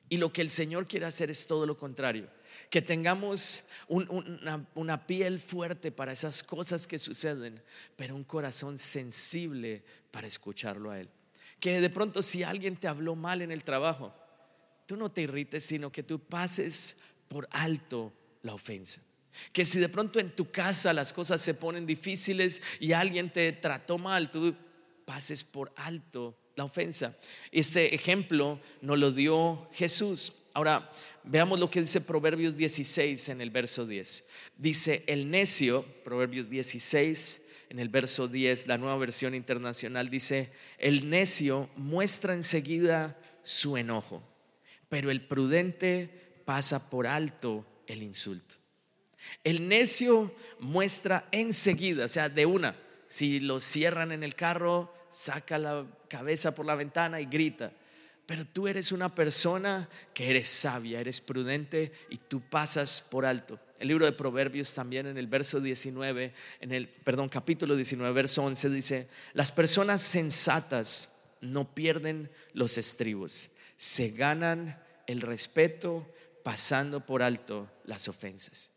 Y 0.08 0.16
lo 0.16 0.32
que 0.32 0.42
el 0.42 0.50
Señor 0.50 0.88
quiere 0.88 1.06
hacer 1.06 1.30
es 1.30 1.46
todo 1.46 1.66
lo 1.66 1.76
contrario, 1.76 2.28
que 2.68 2.82
tengamos 2.82 3.64
una, 3.88 5.06
piel 5.06 5.38
fuerte 5.38 5.92
para 5.92 6.12
esas 6.12 6.42
cosas 6.42 6.86
que 6.86 6.98
suceden, 6.98 7.62
pero 7.96 8.16
un 8.16 8.24
corazón 8.24 8.78
sensible 8.78 9.84
para 10.10 10.26
escucharlo 10.26 10.90
a 10.90 10.98
Él. 10.98 11.08
Que 11.60 11.80
de 11.80 11.90
pronto 11.90 12.22
si 12.22 12.42
alguien 12.42 12.76
te 12.76 12.88
habló 12.88 13.14
mal 13.14 13.40
en 13.40 13.52
el 13.52 13.62
trabajo, 13.62 14.12
tú 14.86 14.96
no 14.96 15.12
te 15.12 15.22
irrites, 15.22 15.64
sino 15.64 15.92
que 15.92 16.02
tú 16.02 16.18
pases 16.18 16.96
por 17.28 17.48
alto 17.52 18.12
la 18.42 18.54
ofensa. 18.54 19.00
Que 19.52 19.64
si 19.64 19.78
de 19.78 19.88
pronto 19.88 20.18
en 20.18 20.34
tu 20.34 20.50
casa 20.50 20.92
las 20.92 21.12
cosas 21.12 21.40
se 21.40 21.54
ponen 21.54 21.86
difíciles 21.86 22.62
y 22.78 22.92
alguien 22.92 23.32
te 23.32 23.52
trató 23.52 23.98
mal, 23.98 24.30
tú 24.30 24.54
pases 25.04 25.44
por 25.44 25.72
alto 25.76 26.36
la 26.56 26.64
ofensa. 26.64 27.16
Este 27.50 27.94
ejemplo 27.94 28.60
nos 28.82 28.98
lo 28.98 29.12
dio 29.12 29.68
Jesús. 29.72 30.32
Ahora, 30.52 30.90
veamos 31.24 31.58
lo 31.58 31.70
que 31.70 31.80
dice 31.80 32.00
Proverbios 32.00 32.56
16 32.56 33.28
en 33.30 33.40
el 33.40 33.50
verso 33.50 33.86
10. 33.86 34.24
Dice, 34.56 35.04
el 35.06 35.30
necio, 35.30 35.84
Proverbios 36.04 36.50
16, 36.50 37.42
en 37.70 37.78
el 37.78 37.88
verso 37.88 38.28
10, 38.28 38.66
la 38.66 38.78
nueva 38.78 38.96
versión 38.98 39.34
internacional, 39.34 40.10
dice, 40.10 40.50
el 40.78 41.08
necio 41.08 41.70
muestra 41.76 42.34
enseguida 42.34 43.16
su 43.42 43.76
enojo, 43.76 44.22
pero 44.88 45.10
el 45.10 45.22
prudente 45.22 46.42
pasa 46.44 46.90
por 46.90 47.06
alto 47.06 47.64
el 47.86 48.02
insulto. 48.02 48.59
El 49.44 49.68
necio 49.68 50.34
muestra 50.58 51.28
enseguida, 51.32 52.04
o 52.04 52.08
sea, 52.08 52.28
de 52.28 52.46
una, 52.46 52.76
si 53.06 53.40
lo 53.40 53.60
cierran 53.60 54.12
en 54.12 54.22
el 54.22 54.34
carro, 54.34 54.94
saca 55.10 55.58
la 55.58 55.86
cabeza 56.08 56.54
por 56.54 56.66
la 56.66 56.74
ventana 56.74 57.20
y 57.20 57.26
grita. 57.26 57.72
Pero 58.26 58.46
tú 58.46 58.68
eres 58.68 58.92
una 58.92 59.12
persona 59.12 59.88
que 60.14 60.30
eres 60.30 60.48
sabia, 60.48 61.00
eres 61.00 61.20
prudente 61.20 61.92
y 62.10 62.16
tú 62.16 62.40
pasas 62.40 63.02
por 63.10 63.26
alto. 63.26 63.58
El 63.80 63.88
libro 63.88 64.04
de 64.04 64.12
Proverbios 64.12 64.72
también 64.72 65.06
en 65.06 65.18
el 65.18 65.26
verso 65.26 65.58
19, 65.58 66.32
en 66.60 66.72
el, 66.72 66.88
perdón, 66.88 67.28
capítulo 67.28 67.74
19, 67.74 68.12
verso 68.12 68.44
11 68.44 68.70
dice, 68.70 69.08
las 69.32 69.50
personas 69.50 70.02
sensatas 70.02 71.08
no 71.40 71.74
pierden 71.74 72.30
los 72.52 72.78
estribos, 72.78 73.50
se 73.74 74.10
ganan 74.10 74.80
el 75.06 75.22
respeto 75.22 76.06
pasando 76.44 77.00
por 77.00 77.22
alto 77.22 77.68
las 77.84 78.06
ofensas. 78.06 78.70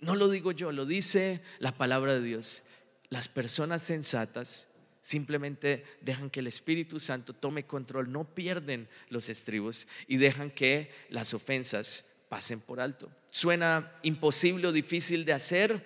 No 0.00 0.16
lo 0.16 0.28
digo 0.28 0.52
yo, 0.52 0.72
lo 0.72 0.86
dice 0.86 1.40
la 1.58 1.72
palabra 1.72 2.14
de 2.14 2.22
Dios. 2.22 2.62
Las 3.08 3.28
personas 3.28 3.82
sensatas 3.82 4.68
simplemente 5.00 5.84
dejan 6.00 6.30
que 6.30 6.40
el 6.40 6.48
Espíritu 6.48 6.98
Santo 6.98 7.32
tome 7.32 7.64
control, 7.64 8.10
no 8.10 8.24
pierden 8.24 8.88
los 9.08 9.28
estribos 9.28 9.86
y 10.08 10.16
dejan 10.16 10.50
que 10.50 10.90
las 11.10 11.32
ofensas 11.32 12.06
pasen 12.28 12.60
por 12.60 12.80
alto. 12.80 13.10
Suena 13.30 13.92
imposible 14.02 14.66
o 14.66 14.72
difícil 14.72 15.24
de 15.24 15.32
hacer, 15.32 15.84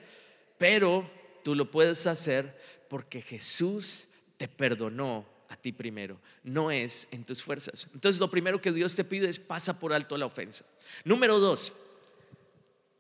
pero 0.57 1.11
tú 1.45 1.55
lo 1.55 1.71
puedes 1.71 2.07
hacer 2.07 2.59
porque 2.89 3.21
Jesús 3.21 4.09
te 4.37 4.49
perdonó 4.49 5.27
a 5.51 5.57
ti 5.57 5.73
primero, 5.73 6.19
no 6.45 6.71
es 6.71 7.09
en 7.11 7.25
tus 7.25 7.43
fuerzas. 7.43 7.89
Entonces 7.93 8.21
lo 8.21 8.31
primero 8.31 8.61
que 8.61 8.73
Dios 8.73 8.95
te 8.95 9.05
pide 9.05 9.29
es 9.29 9.39
pasa 9.39 9.79
por 9.79 9.93
alto 9.93 10.17
la 10.17 10.27
ofensa. 10.27 10.65
Número 11.05 11.39
dos, 11.39 11.75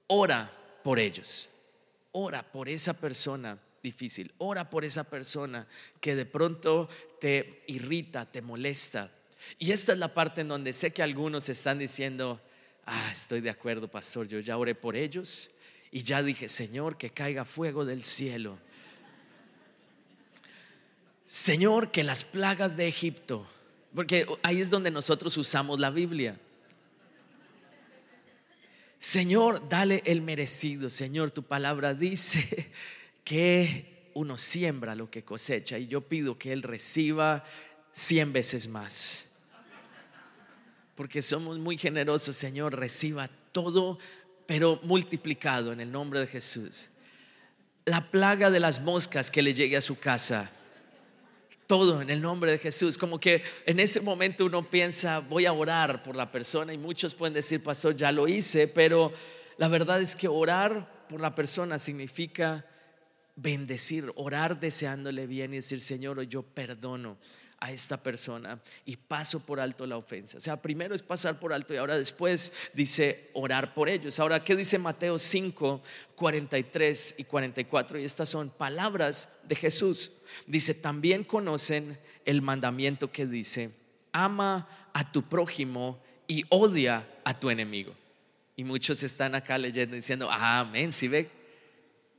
ora 0.06 0.52
por 0.82 0.98
ellos, 0.98 1.50
ora 2.12 2.42
por 2.42 2.68
esa 2.68 2.94
persona 2.94 3.58
difícil. 3.82 4.32
Ora 4.38 4.68
por 4.68 4.84
esa 4.84 5.04
persona 5.04 5.66
que 6.00 6.14
de 6.14 6.26
pronto 6.26 6.88
te 7.20 7.62
irrita, 7.66 8.26
te 8.26 8.42
molesta. 8.42 9.10
Y 9.58 9.72
esta 9.72 9.92
es 9.92 9.98
la 9.98 10.12
parte 10.12 10.42
en 10.42 10.48
donde 10.48 10.72
sé 10.72 10.92
que 10.92 11.02
algunos 11.02 11.48
están 11.48 11.78
diciendo, 11.78 12.40
ah, 12.86 13.10
estoy 13.12 13.40
de 13.40 13.50
acuerdo, 13.50 13.88
pastor, 13.88 14.28
yo 14.28 14.38
ya 14.40 14.56
oré 14.58 14.74
por 14.74 14.96
ellos 14.96 15.50
y 15.90 16.02
ya 16.02 16.22
dije, 16.22 16.48
Señor, 16.48 16.96
que 16.96 17.10
caiga 17.10 17.44
fuego 17.44 17.84
del 17.84 18.04
cielo. 18.04 18.58
Señor, 21.26 21.90
que 21.90 22.04
las 22.04 22.24
plagas 22.24 22.76
de 22.76 22.88
Egipto, 22.88 23.46
porque 23.94 24.26
ahí 24.42 24.60
es 24.60 24.68
donde 24.68 24.90
nosotros 24.90 25.36
usamos 25.36 25.78
la 25.78 25.90
Biblia. 25.90 26.36
Señor, 29.00 29.66
dale 29.66 30.02
el 30.04 30.20
merecido. 30.20 30.90
Señor, 30.90 31.30
tu 31.30 31.42
palabra 31.42 31.94
dice 31.94 32.70
que 33.24 34.10
uno 34.12 34.36
siembra 34.36 34.94
lo 34.94 35.10
que 35.10 35.24
cosecha 35.24 35.78
y 35.78 35.86
yo 35.86 36.02
pido 36.02 36.38
que 36.38 36.52
Él 36.52 36.62
reciba 36.62 37.42
cien 37.92 38.34
veces 38.34 38.68
más. 38.68 39.26
Porque 40.96 41.22
somos 41.22 41.58
muy 41.58 41.78
generosos, 41.78 42.36
Señor, 42.36 42.78
reciba 42.78 43.30
todo, 43.52 43.98
pero 44.44 44.78
multiplicado 44.82 45.72
en 45.72 45.80
el 45.80 45.90
nombre 45.90 46.20
de 46.20 46.26
Jesús. 46.26 46.90
La 47.86 48.10
plaga 48.10 48.50
de 48.50 48.60
las 48.60 48.82
moscas 48.82 49.30
que 49.30 49.40
le 49.40 49.54
llegue 49.54 49.78
a 49.78 49.80
su 49.80 49.98
casa, 49.98 50.50
todo 51.70 52.02
en 52.02 52.10
el 52.10 52.20
nombre 52.20 52.50
de 52.50 52.58
Jesús. 52.58 52.98
Como 52.98 53.20
que 53.20 53.44
en 53.64 53.78
ese 53.78 54.00
momento 54.00 54.44
uno 54.44 54.68
piensa, 54.68 55.20
voy 55.20 55.46
a 55.46 55.52
orar 55.52 56.02
por 56.02 56.16
la 56.16 56.32
persona 56.32 56.72
y 56.72 56.78
muchos 56.78 57.14
pueden 57.14 57.32
decir, 57.32 57.62
pastor, 57.62 57.94
ya 57.94 58.10
lo 58.10 58.26
hice, 58.26 58.66
pero 58.66 59.12
la 59.56 59.68
verdad 59.68 60.02
es 60.02 60.16
que 60.16 60.26
orar 60.26 61.06
por 61.08 61.20
la 61.20 61.32
persona 61.32 61.78
significa 61.78 62.66
bendecir, 63.36 64.10
orar 64.16 64.58
deseándole 64.58 65.28
bien 65.28 65.52
y 65.52 65.58
decir, 65.58 65.80
Señor, 65.80 66.20
yo 66.22 66.42
perdono 66.42 67.18
a 67.60 67.70
esta 67.70 68.02
persona 68.02 68.58
y 68.86 68.96
paso 68.96 69.40
por 69.40 69.60
alto 69.60 69.86
la 69.86 69.98
ofensa. 69.98 70.38
O 70.38 70.40
sea, 70.40 70.60
primero 70.60 70.94
es 70.94 71.02
pasar 71.02 71.38
por 71.38 71.52
alto 71.52 71.74
y 71.74 71.76
ahora 71.76 71.98
después 71.98 72.54
dice 72.72 73.30
orar 73.34 73.74
por 73.74 73.90
ellos. 73.90 74.18
Ahora, 74.18 74.42
¿qué 74.42 74.56
dice 74.56 74.78
Mateo 74.78 75.18
5, 75.18 75.82
43 76.16 77.16
y 77.18 77.24
44? 77.24 78.00
Y 78.00 78.04
estas 78.04 78.30
son 78.30 78.48
palabras 78.48 79.28
de 79.44 79.56
Jesús. 79.56 80.12
Dice, 80.46 80.74
también 80.74 81.22
conocen 81.22 81.98
el 82.24 82.40
mandamiento 82.40 83.12
que 83.12 83.26
dice, 83.26 83.70
ama 84.12 84.66
a 84.94 85.12
tu 85.12 85.28
prójimo 85.28 86.02
y 86.26 86.44
odia 86.48 87.06
a 87.24 87.38
tu 87.38 87.50
enemigo. 87.50 87.94
Y 88.56 88.64
muchos 88.64 89.02
están 89.02 89.34
acá 89.34 89.58
leyendo 89.58 89.96
diciendo, 89.96 90.30
amén, 90.30 90.92
si 90.92 91.08
ve, 91.08 91.28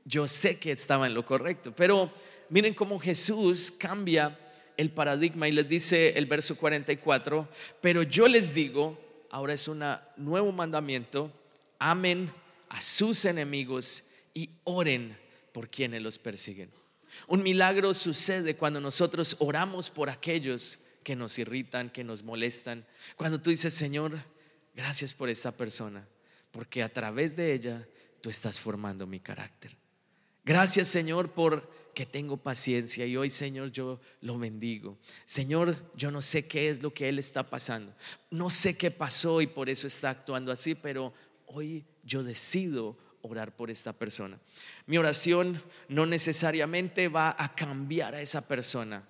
yo 0.05 0.27
sé 0.27 0.59
que 0.59 0.71
estaba 0.71 1.07
en 1.07 1.13
lo 1.15 1.25
correcto. 1.25 1.73
Pero 1.75 2.11
miren 2.49 2.73
cómo 2.73 2.99
Jesús 2.99 3.71
cambia 3.71 4.37
el 4.77 4.91
paradigma 4.91 5.47
y 5.47 5.51
les 5.51 5.67
dice 5.67 6.17
el 6.17 6.25
verso 6.25 6.55
44, 6.57 7.47
pero 7.81 8.03
yo 8.03 8.27
les 8.27 8.53
digo, 8.53 8.99
ahora 9.29 9.53
es 9.53 9.67
un 9.67 9.83
nuevo 10.17 10.51
mandamiento, 10.51 11.31
amen 11.79 12.31
a 12.69 12.81
sus 12.81 13.25
enemigos 13.25 14.03
y 14.33 14.49
oren 14.63 15.17
por 15.51 15.69
quienes 15.69 16.01
los 16.01 16.17
persiguen. 16.17 16.69
Un 17.27 17.43
milagro 17.43 17.93
sucede 17.93 18.55
cuando 18.55 18.79
nosotros 18.79 19.35
oramos 19.39 19.89
por 19.89 20.09
aquellos 20.09 20.79
que 21.03 21.15
nos 21.15 21.37
irritan, 21.39 21.89
que 21.89 22.03
nos 22.03 22.23
molestan. 22.23 22.85
Cuando 23.15 23.41
tú 23.41 23.49
dices, 23.49 23.73
Señor, 23.73 24.23
gracias 24.75 25.13
por 25.13 25.29
esta 25.29 25.51
persona, 25.51 26.07
porque 26.51 26.83
a 26.83 26.89
través 26.89 27.35
de 27.35 27.53
ella 27.53 27.87
tú 28.21 28.29
estás 28.29 28.59
formando 28.59 29.05
mi 29.05 29.19
carácter. 29.19 29.75
Gracias 30.43 30.87
Señor 30.87 31.29
por 31.31 31.69
que 31.93 32.05
tengo 32.05 32.37
paciencia 32.37 33.05
y 33.05 33.17
hoy 33.17 33.29
Señor 33.29 33.71
yo 33.71 33.99
lo 34.21 34.37
bendigo. 34.37 34.97
Señor, 35.25 35.75
yo 35.95 36.11
no 36.11 36.21
sé 36.21 36.47
qué 36.47 36.69
es 36.69 36.81
lo 36.81 36.93
que 36.93 37.09
Él 37.09 37.19
está 37.19 37.49
pasando. 37.49 37.93
No 38.29 38.49
sé 38.49 38.77
qué 38.77 38.91
pasó 38.91 39.41
y 39.41 39.47
por 39.47 39.69
eso 39.69 39.87
está 39.87 40.09
actuando 40.09 40.51
así, 40.51 40.75
pero 40.75 41.13
hoy 41.47 41.85
yo 42.03 42.23
decido 42.23 42.97
orar 43.21 43.55
por 43.55 43.69
esta 43.69 43.93
persona. 43.93 44.39
Mi 44.85 44.97
oración 44.97 45.61
no 45.87 46.05
necesariamente 46.05 47.07
va 47.07 47.35
a 47.37 47.53
cambiar 47.55 48.15
a 48.15 48.21
esa 48.21 48.47
persona, 48.47 49.03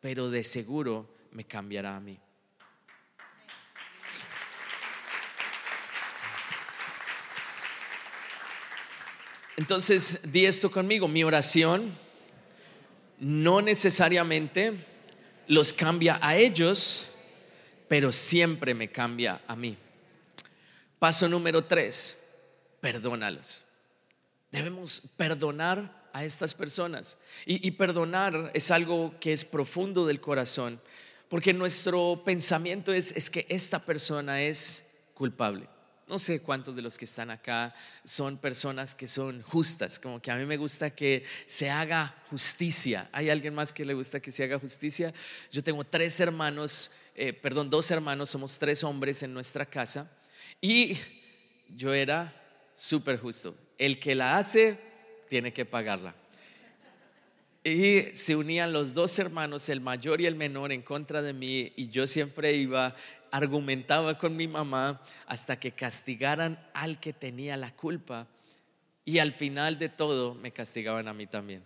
pero 0.00 0.30
de 0.30 0.44
seguro 0.44 1.14
me 1.32 1.44
cambiará 1.44 1.96
a 1.96 2.00
mí. 2.00 2.18
Entonces, 9.56 10.20
di 10.22 10.46
esto 10.46 10.70
conmigo, 10.70 11.08
mi 11.08 11.24
oración 11.24 11.92
no 13.20 13.60
necesariamente 13.60 14.74
los 15.46 15.72
cambia 15.72 16.18
a 16.22 16.36
ellos, 16.36 17.08
pero 17.88 18.12
siempre 18.12 18.74
me 18.74 18.90
cambia 18.90 19.40
a 19.46 19.56
mí. 19.56 19.76
Paso 20.98 21.28
número 21.28 21.64
tres, 21.64 22.18
perdónalos. 22.80 23.64
Debemos 24.50 25.02
perdonar 25.16 26.08
a 26.12 26.24
estas 26.24 26.54
personas. 26.54 27.16
Y, 27.46 27.66
y, 27.66 27.70
perdonar 27.72 28.50
es 28.54 28.70
algo 28.70 29.14
que 29.20 29.32
es 29.32 29.44
profundo 29.44 30.06
del 30.06 30.20
corazón, 30.20 30.80
porque 31.28 31.52
nuestro 31.52 32.22
pensamiento 32.24 32.92
es, 32.92 33.12
es 33.12 33.30
que 33.30 33.46
esta 33.48 33.84
persona 33.84 34.42
es 34.42 34.86
culpable. 35.14 35.68
No 36.08 36.18
sé 36.18 36.40
cuántos 36.40 36.74
de 36.74 36.80
los 36.80 36.96
que 36.96 37.04
están 37.04 37.30
acá 37.30 37.74
son 38.02 38.38
personas 38.38 38.94
que 38.94 39.06
son 39.06 39.42
justas, 39.42 39.98
como 39.98 40.22
que 40.22 40.30
a 40.30 40.36
mí 40.36 40.46
me 40.46 40.56
gusta 40.56 40.88
que 40.88 41.22
se 41.46 41.68
haga 41.68 42.14
justicia. 42.30 43.10
¿Hay 43.12 43.28
alguien 43.28 43.54
más 43.54 43.74
que 43.74 43.84
le 43.84 43.92
gusta 43.92 44.18
que 44.18 44.32
se 44.32 44.42
haga 44.42 44.58
justicia? 44.58 45.12
Yo 45.52 45.62
tengo 45.62 45.84
tres 45.84 46.18
hermanos, 46.20 46.92
eh, 47.14 47.34
perdón, 47.34 47.68
dos 47.68 47.90
hermanos, 47.90 48.30
somos 48.30 48.58
tres 48.58 48.82
hombres 48.84 49.22
en 49.22 49.34
nuestra 49.34 49.66
casa 49.66 50.10
y 50.62 50.96
yo 51.76 51.92
era 51.92 52.34
súper 52.74 53.18
justo. 53.18 53.54
El 53.76 54.00
que 54.00 54.14
la 54.14 54.38
hace 54.38 54.78
tiene 55.28 55.52
que 55.52 55.66
pagarla. 55.66 56.14
Y 57.64 58.14
se 58.14 58.34
unían 58.34 58.72
los 58.72 58.94
dos 58.94 59.18
hermanos, 59.18 59.68
el 59.68 59.82
mayor 59.82 60.22
y 60.22 60.26
el 60.26 60.36
menor, 60.36 60.72
en 60.72 60.80
contra 60.80 61.20
de 61.20 61.34
mí 61.34 61.70
y 61.76 61.88
yo 61.90 62.06
siempre 62.06 62.54
iba 62.54 62.96
argumentaba 63.30 64.18
con 64.18 64.36
mi 64.36 64.48
mamá 64.48 65.02
hasta 65.26 65.58
que 65.58 65.72
castigaran 65.72 66.58
al 66.74 67.00
que 67.00 67.12
tenía 67.12 67.56
la 67.56 67.74
culpa 67.74 68.26
y 69.04 69.18
al 69.18 69.32
final 69.32 69.78
de 69.78 69.88
todo 69.88 70.34
me 70.34 70.52
castigaban 70.52 71.08
a 71.08 71.14
mí 71.14 71.26
también. 71.26 71.64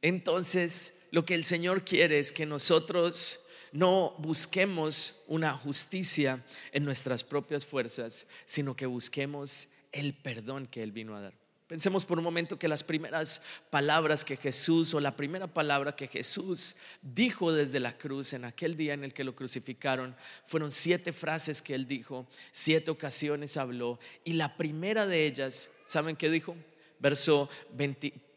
Entonces, 0.00 0.94
lo 1.10 1.24
que 1.24 1.34
el 1.34 1.44
Señor 1.44 1.84
quiere 1.84 2.18
es 2.18 2.32
que 2.32 2.46
nosotros 2.46 3.40
no 3.72 4.14
busquemos 4.18 5.22
una 5.26 5.52
justicia 5.52 6.42
en 6.72 6.84
nuestras 6.84 7.24
propias 7.24 7.66
fuerzas, 7.66 8.26
sino 8.44 8.74
que 8.76 8.86
busquemos 8.86 9.68
el 9.92 10.14
perdón 10.14 10.66
que 10.66 10.82
Él 10.82 10.92
vino 10.92 11.16
a 11.16 11.20
dar. 11.20 11.47
Pensemos 11.68 12.06
por 12.06 12.16
un 12.16 12.24
momento 12.24 12.58
que 12.58 12.66
las 12.66 12.82
primeras 12.82 13.42
palabras 13.68 14.24
que 14.24 14.38
Jesús 14.38 14.94
o 14.94 15.00
la 15.00 15.14
primera 15.14 15.46
palabra 15.46 15.94
que 15.94 16.08
Jesús 16.08 16.76
dijo 17.02 17.52
desde 17.52 17.78
la 17.78 17.98
cruz 17.98 18.32
en 18.32 18.46
aquel 18.46 18.74
día 18.74 18.94
en 18.94 19.04
el 19.04 19.12
que 19.12 19.22
lo 19.22 19.36
crucificaron 19.36 20.16
fueron 20.46 20.72
siete 20.72 21.12
frases 21.12 21.60
que 21.60 21.74
él 21.74 21.86
dijo, 21.86 22.26
siete 22.52 22.90
ocasiones 22.90 23.58
habló 23.58 23.98
y 24.24 24.32
la 24.32 24.56
primera 24.56 25.06
de 25.06 25.26
ellas, 25.26 25.70
¿saben 25.84 26.16
qué 26.16 26.30
dijo? 26.30 26.56
Verso 27.00 27.50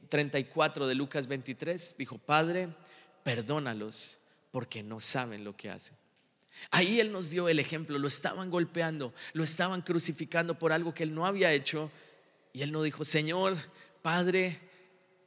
34 0.09 0.85
de 0.85 0.95
Lucas 0.95 1.27
23, 1.27 1.95
dijo, 1.97 2.17
Padre, 2.17 2.67
perdónalos 3.23 4.17
porque 4.51 4.83
no 4.83 4.99
saben 4.99 5.45
lo 5.45 5.55
que 5.55 5.69
hacen. 5.69 5.95
Ahí 6.69 6.99
Él 6.99 7.13
nos 7.13 7.29
dio 7.29 7.47
el 7.47 7.59
ejemplo, 7.59 7.97
lo 7.97 8.09
estaban 8.09 8.49
golpeando, 8.49 9.13
lo 9.31 9.45
estaban 9.45 9.81
crucificando 9.81 10.59
por 10.59 10.73
algo 10.73 10.93
que 10.93 11.03
Él 11.03 11.15
no 11.15 11.25
había 11.25 11.53
hecho 11.53 11.89
y 12.53 12.61
él 12.61 12.71
no 12.71 12.83
dijo, 12.83 13.05
Señor, 13.05 13.57
Padre, 14.01 14.59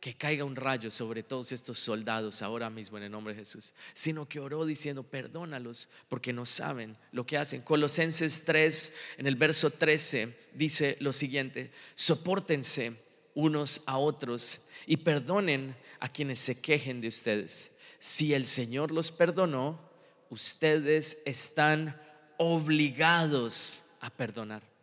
que 0.04 0.14
caiga 0.14 0.44
un 0.44 0.56
rayo 0.56 0.90
sobre 0.90 1.22
todos 1.22 1.50
estos 1.52 1.78
soldados 1.78 2.42
ahora 2.42 2.68
mismo 2.68 2.98
en 2.98 3.04
el 3.04 3.10
nombre 3.10 3.32
de 3.32 3.40
Jesús, 3.40 3.72
sino 3.94 4.28
que 4.28 4.38
oró 4.38 4.66
diciendo, 4.66 5.02
perdónalos 5.02 5.88
porque 6.10 6.34
no 6.34 6.44
saben 6.44 6.98
lo 7.10 7.24
que 7.24 7.38
hacen. 7.38 7.62
Colosenses 7.62 8.44
3, 8.44 8.92
en 9.16 9.26
el 9.26 9.36
verso 9.36 9.70
13, 9.70 10.36
dice 10.52 10.98
lo 11.00 11.14
siguiente, 11.14 11.72
soportense 11.94 12.92
unos 13.34 13.82
a 13.86 13.96
otros 13.96 14.60
y 14.86 14.98
perdonen 14.98 15.74
a 16.00 16.10
quienes 16.10 16.38
se 16.38 16.60
quejen 16.60 17.00
de 17.00 17.08
ustedes. 17.08 17.72
Si 17.98 18.34
el 18.34 18.46
Señor 18.46 18.90
los 18.90 19.10
perdonó, 19.10 19.80
ustedes 20.28 21.22
están 21.24 21.98
obligados 22.36 23.84
a 24.02 24.10
perdonar. 24.10 24.73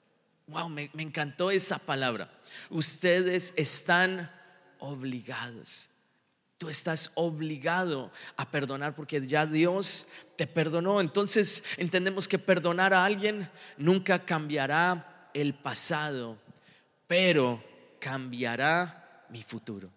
Wow, 0.51 0.67
me, 0.67 0.89
me 0.93 1.03
encantó 1.03 1.49
esa 1.49 1.79
palabra. 1.79 2.29
Ustedes 2.69 3.53
están 3.55 4.29
obligados. 4.79 5.87
Tú 6.57 6.67
estás 6.67 7.11
obligado 7.15 8.11
a 8.35 8.51
perdonar 8.51 8.93
porque 8.93 9.25
ya 9.25 9.45
Dios 9.45 10.07
te 10.35 10.45
perdonó. 10.45 10.99
Entonces 10.99 11.63
entendemos 11.77 12.27
que 12.27 12.37
perdonar 12.37 12.93
a 12.93 13.05
alguien 13.05 13.49
nunca 13.77 14.25
cambiará 14.25 15.29
el 15.33 15.53
pasado, 15.53 16.37
pero 17.07 17.63
cambiará 17.99 19.25
mi 19.29 19.43
futuro. 19.43 19.89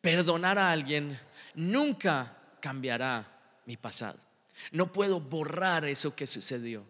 Perdonar 0.00 0.58
a 0.58 0.72
alguien 0.72 1.20
nunca 1.54 2.34
cambiará 2.60 3.26
mi 3.66 3.76
pasado. 3.76 4.18
No 4.72 4.90
puedo 4.94 5.20
borrar 5.20 5.84
eso 5.84 6.16
que 6.16 6.26
sucedió, 6.26 6.86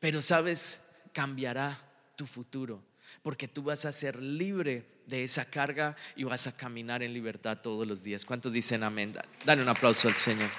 pero 0.00 0.22
sabes, 0.22 0.80
cambiará 1.12 1.89
tu 2.20 2.26
futuro, 2.26 2.82
porque 3.22 3.48
tú 3.48 3.62
vas 3.62 3.86
a 3.86 3.92
ser 3.92 4.20
libre 4.20 4.84
de 5.06 5.24
esa 5.24 5.46
carga 5.46 5.96
y 6.14 6.24
vas 6.24 6.46
a 6.46 6.54
caminar 6.54 7.02
en 7.02 7.14
libertad 7.14 7.62
todos 7.62 7.88
los 7.88 8.02
días. 8.02 8.26
¿Cuántos 8.26 8.52
dicen 8.52 8.82
amén? 8.82 9.16
Dale 9.46 9.62
un 9.62 9.68
aplauso 9.70 10.06
al 10.06 10.14
Señor. 10.14 10.50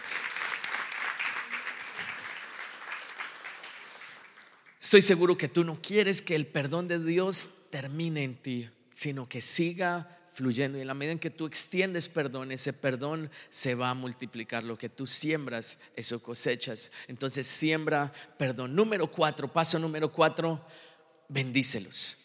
Estoy 4.81 5.03
seguro 5.03 5.37
que 5.37 5.49
tú 5.49 5.63
no 5.63 5.79
quieres 5.79 6.23
que 6.23 6.35
el 6.35 6.47
perdón 6.47 6.87
de 6.87 6.97
Dios 6.97 7.67
termine 7.69 8.23
en 8.23 8.41
ti, 8.41 8.67
sino 8.91 9.27
que 9.27 9.39
siga 9.39 10.17
fluyendo. 10.33 10.79
Y 10.79 10.81
en 10.81 10.87
la 10.87 10.95
medida 10.95 11.11
en 11.11 11.19
que 11.19 11.29
tú 11.29 11.45
extiendes 11.45 12.09
perdón, 12.09 12.51
ese 12.51 12.73
perdón 12.73 13.29
se 13.51 13.75
va 13.75 13.91
a 13.91 13.93
multiplicar. 13.93 14.63
Lo 14.63 14.79
que 14.79 14.89
tú 14.89 15.05
siembras, 15.05 15.77
eso 15.95 16.23
cosechas. 16.23 16.91
Entonces 17.07 17.45
siembra 17.45 18.11
perdón. 18.39 18.75
Número 18.75 19.05
cuatro, 19.11 19.47
paso 19.47 19.77
número 19.77 20.11
cuatro, 20.11 20.65
bendícelos. 21.31 22.17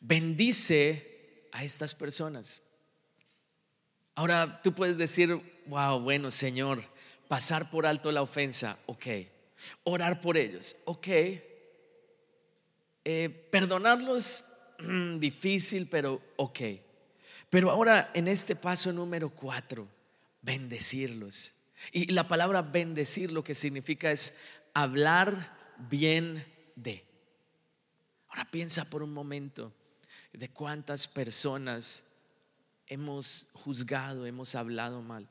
Bendice 0.00 1.48
a 1.50 1.64
estas 1.64 1.94
personas. 1.94 2.62
Ahora 4.14 4.60
tú 4.62 4.72
puedes 4.74 4.98
decir, 4.98 5.40
wow, 5.66 5.98
bueno, 5.98 6.30
Señor, 6.30 6.84
pasar 7.26 7.70
por 7.70 7.86
alto 7.86 8.12
la 8.12 8.22
ofensa, 8.22 8.78
ok. 8.86 9.06
Orar 9.84 10.20
por 10.20 10.36
ellos, 10.36 10.76
ok. 10.84 11.08
Eh, 13.06 13.48
perdonarlos, 13.50 14.44
mm, 14.78 15.18
difícil, 15.18 15.88
pero 15.88 16.20
ok. 16.36 16.60
Pero 17.50 17.70
ahora 17.70 18.10
en 18.14 18.28
este 18.28 18.56
paso 18.56 18.92
número 18.92 19.30
cuatro, 19.30 19.88
bendecirlos. 20.42 21.54
Y 21.92 22.12
la 22.12 22.28
palabra 22.28 22.62
bendecir 22.62 23.32
lo 23.32 23.42
que 23.42 23.54
significa 23.54 24.10
es 24.10 24.34
hablar 24.74 25.56
bien 25.78 26.44
de. 26.76 27.13
Ahora 28.34 28.50
piensa 28.50 28.84
por 28.90 29.04
un 29.04 29.12
momento 29.12 29.72
de 30.32 30.48
cuántas 30.48 31.06
personas 31.06 32.02
hemos 32.88 33.46
juzgado, 33.52 34.26
hemos 34.26 34.56
hablado 34.56 35.02
mal. 35.02 35.28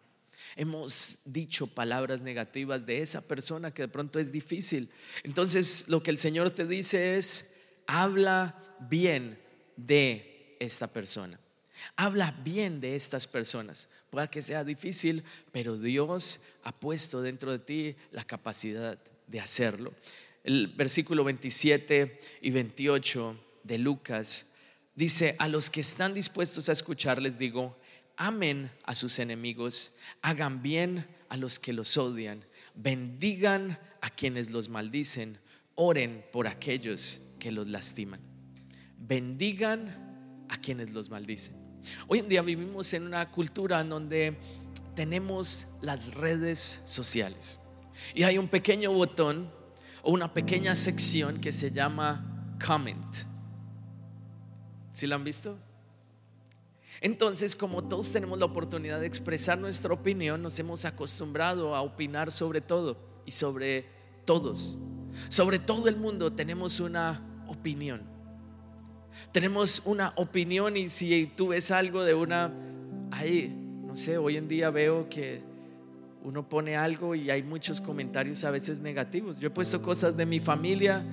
Hemos 0.56 1.20
dicho 1.26 1.68
palabras 1.68 2.22
negativas 2.22 2.86
de 2.86 3.02
esa 3.02 3.20
persona 3.20 3.74
que 3.74 3.82
de 3.84 3.88
pronto 3.90 4.20
es 4.20 4.32
difícil. 4.32 4.90
Entonces 5.24 5.90
lo 5.90 6.02
que 6.02 6.12
el 6.12 6.18
Señor 6.18 6.52
te 6.52 6.66
dice 6.66 7.18
es, 7.18 7.52
habla 7.88 8.58
bien 8.80 9.38
de 9.76 10.56
esta 10.62 10.88
persona. 10.88 11.38
Habla 11.98 12.32
bien 12.42 12.80
de 12.80 12.96
estas 12.96 13.28
personas. 13.28 13.90
Pueda 14.12 14.30
que 14.30 14.42
sea 14.42 14.64
difícil, 14.64 15.26
pero 15.52 15.78
Dios 15.78 16.40
ha 16.64 16.72
puesto 16.72 17.22
dentro 17.22 17.52
de 17.52 17.60
ti 17.60 17.96
la 18.12 18.24
capacidad 18.24 18.98
de 19.28 19.42
hacerlo. 19.42 19.94
El 20.44 20.68
versículo 20.68 21.24
27 21.24 22.20
y 22.42 22.52
28 22.52 23.38
de 23.64 23.78
Lucas 23.78 24.54
Dice, 24.96 25.36
a 25.40 25.48
los 25.48 25.72
que 25.72 25.82
están 25.82 26.14
dispuestos 26.14 26.70
a 26.70 26.72
escuchar 26.72 27.20
les 27.20 27.40
digo, 27.40 27.80
amen 28.16 28.70
a 28.84 28.94
sus 28.94 29.18
enemigos, 29.18 29.94
hagan 30.22 30.62
bien 30.62 31.08
a 31.30 31.38
los 31.38 31.58
que 31.58 31.74
los 31.74 31.98
odian, 31.98 32.46
bendigan 32.76 33.80
a 34.02 34.12
quienes 34.12 34.52
los 34.52 34.70
maldicen, 34.70 35.40
oren 35.74 36.24
por 36.32 36.48
aquellos 36.48 37.22
que 37.40 37.52
los 37.52 37.68
lastiman. 37.68 38.20
Bendigan 39.00 40.46
a 40.50 40.58
quienes 40.58 40.92
los 40.92 41.10
maldicen. 41.10 41.56
Hoy 42.08 42.20
en 42.20 42.30
día 42.30 42.44
vivimos 42.44 42.94
en 42.94 43.04
una 43.04 43.32
cultura 43.32 43.82
en 43.82 43.90
donde 43.90 44.38
tenemos 44.96 45.68
las 45.82 46.14
redes 46.14 46.82
sociales 46.86 47.60
y 48.14 48.24
hay 48.24 48.38
un 48.38 48.48
pequeño 48.48 48.92
botón 48.92 49.52
o 50.04 50.12
una 50.12 50.32
pequeña 50.32 50.76
sección 50.76 51.42
que 51.42 51.52
se 51.52 51.72
llama 51.72 52.56
comment 52.64 53.34
¿Sí 54.92 55.08
lo 55.08 55.16
han 55.16 55.24
visto? 55.24 55.58
Entonces, 57.02 57.56
como 57.56 57.84
todos 57.84 58.12
tenemos 58.12 58.38
la 58.38 58.46
oportunidad 58.46 59.00
de 59.00 59.08
expresar 59.08 59.58
nuestra 59.58 59.92
opinión, 59.92 60.42
nos 60.42 60.58
hemos 60.60 60.86
acostumbrado 60.86 61.76
a 61.76 61.82
opinar 61.82 62.32
sobre 62.32 62.62
todo 62.62 62.96
y 63.26 63.32
sobre 63.32 63.88
todos. 64.24 64.78
Sobre 65.30 65.58
todo 65.58 65.88
el 65.88 65.96
mundo 65.96 66.32
tenemos 66.32 66.80
una 66.80 67.44
opinión. 67.48 68.04
Tenemos 69.32 69.82
una 69.86 70.14
opinión 70.16 70.78
y 70.78 70.90
si 70.90 71.32
tú 71.36 71.48
ves 71.48 71.72
algo 71.72 72.04
de 72.04 72.14
una, 72.14 72.54
ahí, 73.12 73.54
no 73.84 73.98
sé, 73.98 74.18
hoy 74.18 74.38
en 74.38 74.48
día 74.48 74.70
veo 74.70 75.10
que 75.10 75.44
uno 76.24 76.48
pone 76.48 76.78
algo 76.78 77.16
y 77.16 77.30
hay 77.30 77.44
muchos 77.44 77.82
comentarios 77.82 78.44
a 78.46 78.52
veces 78.52 78.80
negativos. 78.80 79.40
Yo 79.40 79.48
he 79.48 79.52
puesto 79.52 79.82
cosas 79.82 80.16
de 80.16 80.26
mi 80.26 80.40
familia 80.40 81.04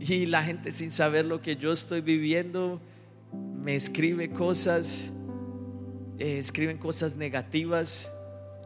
y 0.00 0.26
la 0.26 0.42
gente 0.42 0.72
sin 0.72 0.90
saber 0.90 1.26
lo 1.26 1.40
que 1.40 1.56
yo 1.56 1.72
estoy 1.72 2.00
viviendo 2.00 2.80
me 3.32 3.76
escribe 3.76 4.30
cosas, 4.30 5.12
eh, 6.18 6.38
escriben 6.38 6.78
cosas 6.78 7.16
negativas 7.16 8.10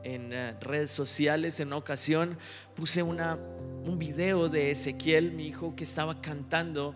en 0.05 0.33
eh, 0.33 0.55
redes 0.61 0.93
sociales. 0.93 1.59
En 1.59 1.69
una 1.69 1.77
ocasión 1.77 2.39
puse 2.77 3.03
una, 3.03 3.37
un 3.85 3.99
video 3.99 4.49
de 4.49 4.71
Ezequiel, 4.71 5.33
mi 5.33 5.49
hijo, 5.49 5.75
que 5.75 5.85
estaba 5.85 6.21
cantando 6.21 6.95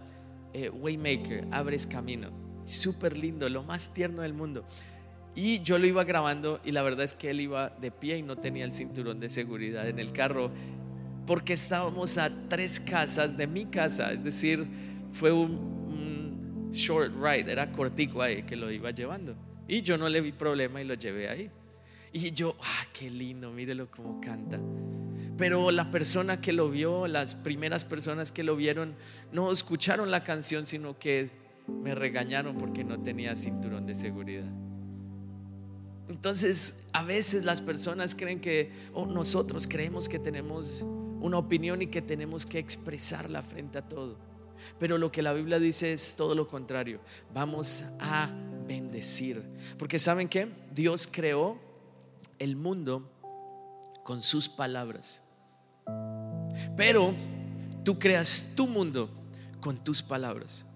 eh, 0.53 0.71
Waymaker, 0.71 1.49
Abres 1.51 1.87
Camino. 1.87 2.31
Súper 2.65 3.19
lindo, 3.19 3.49
lo 3.49 3.65
más 3.65 3.93
tierno 3.93 4.23
del 4.23 4.35
mundo. 4.35 4.65
Y 5.35 5.61
yo 5.63 5.79
lo 5.79 5.87
iba 5.87 6.05
grabando 6.05 6.61
y 6.65 6.73
la 6.73 6.83
verdad 6.83 7.05
es 7.05 7.15
que 7.15 7.31
él 7.31 7.41
iba 7.41 7.71
de 7.71 7.91
pie 7.91 8.19
y 8.19 8.23
no 8.23 8.37
tenía 8.37 8.65
el 8.65 8.73
cinturón 8.73 9.19
de 9.19 9.29
seguridad 9.31 9.89
en 9.89 9.99
el 9.99 10.13
carro 10.13 10.51
porque 11.27 11.53
estábamos 11.53 12.19
a 12.19 12.31
tres 12.49 12.81
casas 12.81 13.37
de 13.37 13.47
mi 13.47 13.67
casa, 13.67 14.13
es 14.13 14.25
decir, 14.25 14.67
fue 15.13 15.33
un, 15.33 16.71
short 16.73 17.13
ride, 17.15 17.53
era 17.53 17.71
cortico 17.71 18.23
ahí 18.23 18.45
que 18.45 18.57
lo 18.57 18.71
iba 18.71 18.91
llevando. 18.91 19.37
Y 19.69 19.83
yo 19.83 19.99
no 19.99 20.09
le 20.09 20.23
vi 20.23 20.33
problema 20.33 20.81
y 20.81 20.85
lo 20.85 20.95
llevé 20.95 21.29
ahí. 21.29 21.51
Y 22.15 22.31
yo, 22.33 22.57
ah, 22.63 22.87
qué 22.95 23.11
lindo, 23.11 23.53
mírelo 23.53 23.91
cómo 23.91 24.21
canta. 24.23 24.59
Pero 25.37 25.71
la 25.71 25.91
persona 25.91 26.41
que 26.41 26.53
lo 26.53 26.71
vio, 26.71 27.07
las 27.07 27.35
primeras 27.35 27.85
personas 27.85 28.33
que 28.33 28.43
lo 28.43 28.57
vieron, 28.57 28.95
no 29.33 29.53
escucharon 29.53 30.11
la 30.11 30.25
canción, 30.25 30.65
sino 30.65 30.99
que 30.99 31.29
me 31.69 31.95
regañaron 31.95 32.57
porque 32.57 32.85
no 32.85 33.01
tenía 33.03 33.37
cinturón 33.37 33.85
de 33.85 33.95
seguridad. 33.95 34.51
Entonces, 36.13 36.77
a 36.93 37.03
veces 37.03 37.43
las 37.43 37.63
personas 37.63 38.15
creen 38.15 38.39
que, 38.39 38.71
nosotros 39.09 39.67
creemos 39.67 40.11
que 40.11 40.19
tenemos 40.19 40.83
una 40.83 41.39
opinión 41.39 41.81
y 41.81 41.87
que 41.87 42.03
tenemos 42.03 42.45
que 42.45 42.59
expresarla 42.59 43.41
frente 43.41 43.79
a 43.79 43.89
todo. 43.89 44.19
Pero 44.79 44.99
lo 44.99 45.11
que 45.11 45.23
la 45.23 45.33
Biblia 45.33 45.59
dice 45.59 45.95
es 45.95 46.15
todo 46.15 46.35
lo 46.35 46.47
contrario. 46.47 47.01
Vamos 47.33 47.85
a 47.99 48.31
bendecir. 48.69 49.43
Porque 49.79 49.99
¿saben 49.99 50.29
qué? 50.29 50.53
Dios 50.75 51.09
creó 51.11 51.59
el 52.39 52.57
mundo 52.57 53.11
con 54.05 54.21
sus 54.21 54.51
palabras. 54.51 55.23
Pero 56.77 57.15
tú 57.85 57.99
creas 57.99 58.53
tu 58.55 58.67
mundo 58.67 59.09
con 59.63 59.83
tus 59.83 60.03
palabras. 60.03 60.67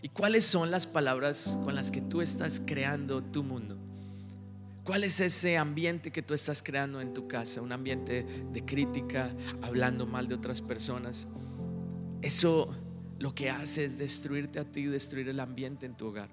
¿Y 0.00 0.08
cuáles 0.08 0.46
son 0.46 0.70
las 0.70 0.86
palabras 0.86 1.58
con 1.66 1.74
las 1.74 1.90
que 1.90 2.00
tú 2.00 2.22
estás 2.22 2.62
creando 2.64 3.22
tu 3.22 3.42
mundo? 3.42 3.89
¿Cuál 4.90 5.04
es 5.04 5.20
ese 5.20 5.56
ambiente 5.56 6.10
que 6.10 6.20
tú 6.20 6.34
estás 6.34 6.64
creando 6.64 7.00
en 7.00 7.14
tu 7.14 7.28
casa? 7.28 7.62
Un 7.62 7.70
ambiente 7.70 8.26
de 8.52 8.64
crítica, 8.64 9.30
hablando 9.62 10.04
mal 10.04 10.26
de 10.26 10.34
otras 10.34 10.60
personas. 10.60 11.28
Eso 12.22 12.74
lo 13.20 13.32
que 13.32 13.50
hace 13.50 13.84
es 13.84 13.98
destruirte 13.98 14.58
a 14.58 14.64
ti, 14.64 14.86
destruir 14.86 15.28
el 15.28 15.38
ambiente 15.38 15.86
en 15.86 15.96
tu 15.96 16.08
hogar. 16.08 16.28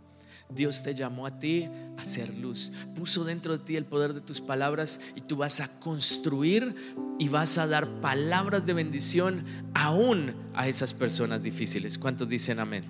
Dios 0.50 0.82
te 0.82 0.96
llamó 0.96 1.28
a 1.28 1.38
ti 1.38 1.70
a 1.98 2.04
ser 2.04 2.34
luz. 2.34 2.72
Puso 2.96 3.24
dentro 3.24 3.56
de 3.56 3.63
ti 3.63 3.76
el 3.76 3.86
poder 3.86 4.15
de 4.15 4.22
tus 4.22 4.41
palabras 4.41 5.02
y 5.15 5.22
tú 5.22 5.36
vas 5.38 5.60
a 5.60 5.80
construir 5.80 6.76
y 7.20 7.28
vas 7.28 7.60
a 7.60 7.67
dar 7.67 7.88
palabras 8.02 8.65
de 8.65 8.74
bendición 8.74 9.46
aún 9.76 10.34
a 10.56 10.67
esas 10.67 10.96
personas 10.96 11.43
difíciles. 11.43 12.00
¿Cuántos 12.00 12.28
dicen 12.28 12.60
amén? 12.60 12.86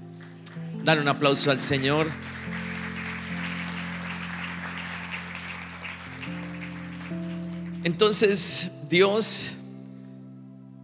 Dale 0.85 1.01
un 1.01 1.09
aplauso 1.09 1.51
al 1.51 1.59
Señor. 1.59 2.07
Entonces 7.87 8.69
Dios 8.89 9.53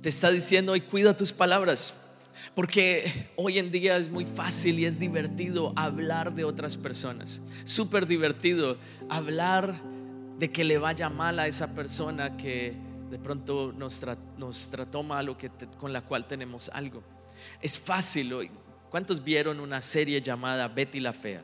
te 0.02 0.08
está 0.08 0.32
diciendo 0.32 0.74
y 0.74 0.80
cuida 0.80 1.14
tus 1.14 1.34
palabras. 1.34 1.94
Porque 2.56 3.30
hoy 3.36 3.60
en 3.60 3.74
día 3.74 3.98
es 3.98 4.08
muy 4.08 4.26
fácil 4.26 4.80
y 4.80 4.86
es 4.86 4.98
divertido 4.98 5.74
hablar 5.76 6.34
de 6.34 6.46
otras 6.46 6.78
personas. 6.78 7.42
Súper 7.66 8.08
divertido 8.08 8.78
hablar 9.10 9.82
de 10.40 10.50
que 10.50 10.64
le 10.64 10.78
vaya 10.78 11.10
mal 11.10 11.40
a 11.40 11.48
esa 11.48 11.76
persona 11.76 12.38
que 12.38 12.74
de 13.12 13.20
pronto 13.20 13.74
nos, 13.74 14.00
trató 14.70 15.04
mal 15.04 15.28
o 15.28 15.38
que 15.38 15.52
con 15.78 15.92
la 15.92 16.04
cual 16.04 16.26
tenemos 16.26 16.70
algo. 16.70 17.04
Es 17.62 17.78
fácil. 17.78 18.50
¿Cuántos 18.90 19.22
vieron 19.22 19.60
una 19.60 19.82
serie 19.82 20.22
llamada 20.22 20.70
Betty 20.70 21.02
la 21.02 21.12
Fea? 21.12 21.44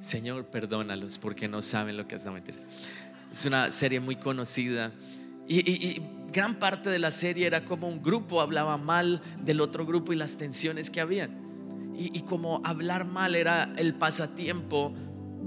Señor, 0.00 0.46
perdónalos 0.46 1.18
porque 1.18 1.48
no 1.48 1.62
saben 1.62 1.96
lo 1.96 2.06
que 2.06 2.16
la 2.16 2.30
mentira. 2.30 2.58
Es 3.32 3.44
una 3.44 3.70
serie 3.70 4.00
muy 4.00 4.16
conocida 4.16 4.92
y, 5.48 6.02
gran 6.32 6.58
parte 6.58 6.90
de 6.90 6.98
la 6.98 7.10
serie 7.10 7.46
era 7.46 7.64
como 7.64 7.88
un 7.88 8.02
grupo 8.02 8.40
hablaba 8.40 8.76
mal 8.76 9.22
del 9.42 9.60
otro 9.60 9.86
grupo 9.86 10.12
y 10.12 10.16
las 10.16 10.36
tensiones 10.36 10.90
que 10.90 11.00
habían. 11.00 11.94
Y, 11.96 12.20
como 12.22 12.60
hablar 12.64 13.06
mal 13.06 13.34
era 13.34 13.72
el 13.76 13.94
pasatiempo 13.94 14.92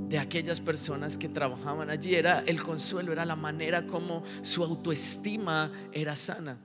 de 0.07 0.17
aquellas 0.17 0.59
personas 0.59 1.17
que 1.17 1.29
trabajaban 1.29 1.91
allí, 1.91 2.15
era 2.15 2.39
el 2.47 2.63
consuelo, 2.63 3.11
era 3.11 3.25
la 3.25 3.35
manera 3.35 3.85
como 3.85 4.23
su 4.41 4.63
autoestima 4.63 5.71
era 5.91 6.15
sana. 6.15 6.57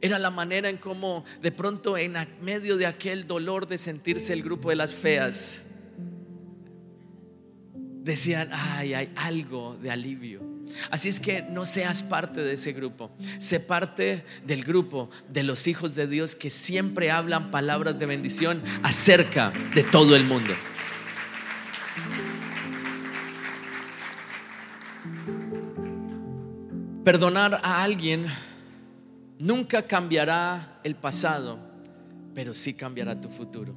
Era 0.00 0.18
la 0.18 0.30
manera 0.30 0.68
en 0.68 0.78
cómo 0.78 1.24
de 1.42 1.52
pronto 1.52 1.98
en 1.98 2.14
medio 2.40 2.76
de 2.76 2.86
aquel 2.86 3.26
dolor 3.26 3.68
de 3.68 3.76
sentirse 3.76 4.32
el 4.32 4.42
grupo 4.42 4.70
de 4.70 4.76
las 4.76 4.94
feas, 4.94 5.64
decían, 8.02 8.50
ay, 8.52 8.94
hay 8.94 9.12
algo 9.16 9.76
de 9.80 9.90
alivio. 9.90 10.42
Así 10.90 11.08
es 11.08 11.20
que 11.20 11.42
no 11.42 11.64
seas 11.64 12.02
parte 12.02 12.42
de 12.42 12.54
ese 12.54 12.72
grupo. 12.72 13.10
Sé 13.38 13.60
parte 13.60 14.24
del 14.44 14.64
grupo 14.64 15.10
de 15.28 15.42
los 15.42 15.66
hijos 15.66 15.94
de 15.94 16.06
Dios 16.06 16.34
que 16.34 16.50
siempre 16.50 17.10
hablan 17.10 17.50
palabras 17.50 17.98
de 17.98 18.06
bendición 18.06 18.62
acerca 18.82 19.52
de 19.74 19.84
todo 19.84 20.16
el 20.16 20.24
mundo. 20.24 20.54
Perdonar 27.04 27.60
a 27.62 27.82
alguien 27.82 28.26
nunca 29.38 29.86
cambiará 29.86 30.80
el 30.84 30.94
pasado, 30.94 31.58
pero 32.34 32.54
sí 32.54 32.74
cambiará 32.74 33.20
tu 33.20 33.28
futuro. 33.28 33.74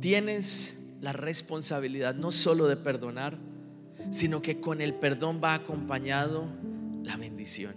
Tienes 0.00 0.85
la 1.00 1.12
responsabilidad 1.12 2.14
no 2.14 2.32
solo 2.32 2.66
de 2.66 2.76
perdonar, 2.76 3.38
sino 4.10 4.42
que 4.42 4.60
con 4.60 4.80
el 4.80 4.94
perdón 4.94 5.40
va 5.42 5.54
acompañado 5.54 6.46
la 7.02 7.16
bendición. 7.16 7.74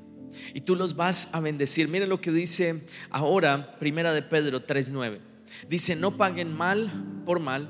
Y 0.53 0.61
tú 0.61 0.75
los 0.75 0.95
vas 0.95 1.29
a 1.33 1.39
bendecir. 1.39 1.87
Miren 1.87 2.09
lo 2.09 2.21
que 2.21 2.31
dice 2.31 2.85
ahora, 3.09 3.77
primera 3.79 4.13
de 4.13 4.21
Pedro 4.21 4.61
3:9. 4.61 5.21
Dice, 5.67 5.95
"No 5.95 6.17
paguen 6.17 6.53
mal 6.53 6.91
por 7.25 7.39
mal, 7.39 7.69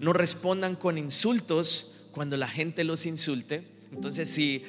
no 0.00 0.12
respondan 0.12 0.76
con 0.76 0.98
insultos 0.98 2.08
cuando 2.12 2.36
la 2.36 2.48
gente 2.48 2.84
los 2.84 3.06
insulte." 3.06 3.66
Entonces, 3.92 4.28
si 4.28 4.62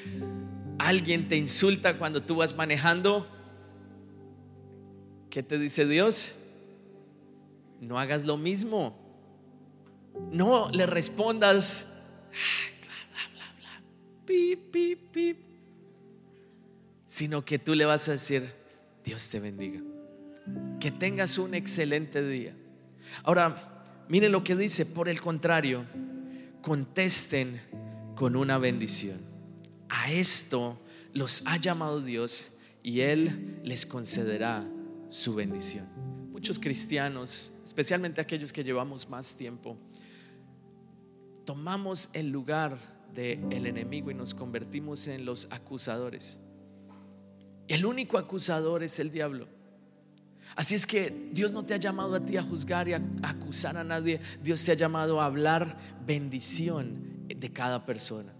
alguien 0.79 1.27
te 1.27 1.37
insulta 1.37 1.97
cuando 1.97 2.21
tú 2.21 2.37
vas 2.37 2.55
manejando, 2.55 3.27
¿qué 5.29 5.43
te 5.43 5.59
dice 5.59 5.85
Dios? 5.85 6.35
No 7.79 7.99
hagas 7.99 8.25
lo 8.25 8.37
mismo. 8.37 9.06
No 10.31 10.69
le 10.71 10.85
respondas 10.85 11.87
pip, 14.25 14.71
pip, 14.71 15.11
pip, 15.11 15.37
sino 17.07 17.43
que 17.43 17.57
tú 17.57 17.73
le 17.73 17.85
vas 17.85 18.07
a 18.09 18.11
decir, 18.11 18.51
Dios 19.03 19.29
te 19.29 19.39
bendiga. 19.39 19.81
Que 20.79 20.91
tengas 20.91 21.37
un 21.37 21.53
excelente 21.53 22.21
día. 22.21 22.53
Ahora, 23.23 24.05
miren 24.09 24.31
lo 24.31 24.43
que 24.43 24.55
dice, 24.55 24.85
por 24.85 25.07
el 25.09 25.21
contrario, 25.21 25.85
contesten 26.61 27.61
con 28.15 28.35
una 28.35 28.57
bendición. 28.57 29.19
A 29.89 30.11
esto 30.11 30.77
los 31.13 31.43
ha 31.45 31.57
llamado 31.57 32.01
Dios 32.01 32.51
y 32.83 32.99
Él 33.01 33.59
les 33.63 33.85
concederá 33.85 34.65
su 35.09 35.35
bendición. 35.35 35.87
Muchos 36.31 36.59
cristianos, 36.59 37.53
especialmente 37.63 38.21
aquellos 38.21 38.51
que 38.51 38.63
llevamos 38.63 39.09
más 39.09 39.35
tiempo, 39.35 39.77
tomamos 41.47 42.09
el 42.11 42.29
lugar 42.29 42.77
del 43.15 43.65
enemigo 43.65 44.11
y 44.11 44.13
nos 44.13 44.33
convertimos 44.33 45.07
en 45.07 45.23
los 45.23 45.47
acusadores. 45.49 46.37
El 47.69 47.85
único 47.85 48.17
acusador 48.17 48.83
es 48.83 48.99
el 48.99 49.11
diablo. 49.11 49.47
Así 50.57 50.75
es 50.75 50.85
que 50.85 51.29
Dios 51.31 51.53
no 51.53 51.65
te 51.65 51.73
ha 51.73 51.77
llamado 51.77 52.15
a 52.15 52.19
ti 52.19 52.35
a 52.35 52.43
juzgar 52.43 52.89
y 52.89 52.93
a 52.93 53.01
acusar 53.23 53.77
a 53.77 53.85
nadie. 53.85 54.19
Dios 54.43 54.61
te 54.65 54.73
ha 54.73 54.75
llamado 54.75 55.21
a 55.21 55.25
hablar 55.25 55.77
bendición 56.05 57.25
de 57.29 57.53
cada 57.53 57.85
persona. 57.85 58.33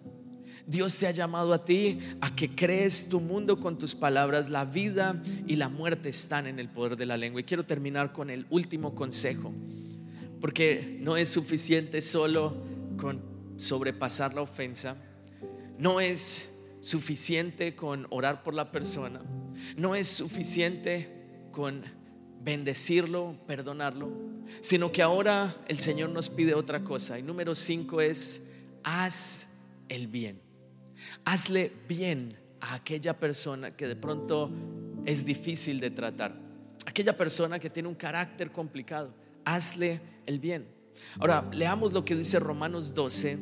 Dios 0.65 0.97
te 0.97 1.07
ha 1.07 1.11
llamado 1.11 1.53
a 1.53 1.63
ti 1.63 1.99
a 2.19 2.35
que 2.35 2.55
crees 2.55 3.07
tu 3.07 3.21
mundo 3.21 3.61
con 3.61 3.77
tus 3.77 3.95
palabras. 3.95 4.49
La 4.49 4.65
vida 4.65 5.23
y 5.47 5.55
la 5.55 5.69
muerte 5.69 6.09
están 6.09 6.45
en 6.45 6.59
el 6.59 6.67
poder 6.67 6.97
de 6.97 7.05
la 7.05 7.15
lengua. 7.15 7.39
Y 7.39 7.45
quiero 7.45 7.65
terminar 7.65 8.11
con 8.11 8.29
el 8.29 8.45
último 8.49 8.93
consejo. 8.95 9.53
Porque 10.41 10.99
no 10.99 11.15
es 11.15 11.29
suficiente 11.29 12.01
solo 12.01 12.76
con 12.97 13.21
sobrepasar 13.57 14.33
la 14.33 14.41
ofensa. 14.41 14.97
No 15.77 15.99
es 15.99 16.49
suficiente 16.79 17.75
con 17.75 18.07
orar 18.09 18.43
por 18.43 18.53
la 18.53 18.71
persona. 18.71 19.21
No 19.75 19.95
es 19.95 20.07
suficiente 20.07 21.49
con 21.51 21.83
bendecirlo, 22.41 23.35
perdonarlo, 23.47 24.11
sino 24.61 24.91
que 24.91 25.01
ahora 25.01 25.55
el 25.67 25.79
Señor 25.79 26.09
nos 26.09 26.29
pide 26.29 26.53
otra 26.53 26.83
cosa. 26.83 27.19
Y 27.19 27.23
número 27.23 27.55
cinco 27.55 27.99
es, 28.01 28.47
haz 28.83 29.47
el 29.89 30.07
bien. 30.07 30.41
Hazle 31.25 31.71
bien 31.87 32.37
a 32.59 32.75
aquella 32.75 33.17
persona 33.19 33.75
que 33.75 33.87
de 33.87 33.95
pronto 33.95 34.51
es 35.05 35.25
difícil 35.25 35.79
de 35.79 35.91
tratar. 35.91 36.39
Aquella 36.85 37.15
persona 37.17 37.59
que 37.59 37.69
tiene 37.69 37.89
un 37.89 37.95
carácter 37.95 38.51
complicado. 38.51 39.13
Hazle 39.43 39.99
el 40.25 40.39
bien. 40.39 40.76
Ahora, 41.19 41.49
leamos 41.51 41.93
lo 41.93 42.05
que 42.05 42.15
dice 42.15 42.39
Romanos 42.39 42.93
12, 42.93 43.37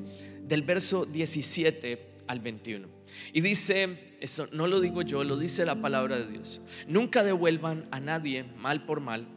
del 0.48 0.62
verso 0.64 1.06
17 1.06 2.16
al 2.28 2.40
21. 2.40 2.88
Y 3.34 3.42
dice, 3.42 4.16
esto 4.20 4.48
no 4.52 4.68
lo 4.68 4.80
digo 4.80 5.02
yo, 5.02 5.24
lo 5.24 5.38
dice 5.38 5.66
la 5.66 5.82
palabra 5.82 6.18
de 6.18 6.28
Dios. 6.28 6.62
Nunca 6.88 7.24
devuelvan 7.24 7.88
a 7.92 8.00
nadie 8.00 8.44
mal 8.58 8.86
por 8.86 9.00
mal. 9.00 9.28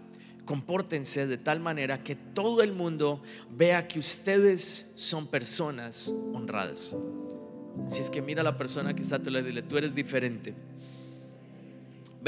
Compórtense 0.44 1.26
de 1.26 1.36
tal 1.36 1.60
manera 1.60 2.02
que 2.02 2.14
todo 2.16 2.62
el 2.62 2.72
mundo 2.72 3.22
vea 3.50 3.86
que 3.86 3.98
ustedes 3.98 4.90
son 4.94 5.26
personas 5.26 6.12
honradas. 6.32 6.96
Si 7.88 8.00
es 8.00 8.10
que 8.10 8.22
mira 8.22 8.40
a 8.40 8.44
la 8.44 8.56
persona 8.56 8.94
que 8.94 9.02
está 9.02 9.16
a 9.16 9.22
tu 9.22 9.30
lado 9.30 9.44
y 9.44 9.48
dile, 9.48 9.62
tú 9.62 9.76
eres 9.76 9.94
diferente 9.94 10.54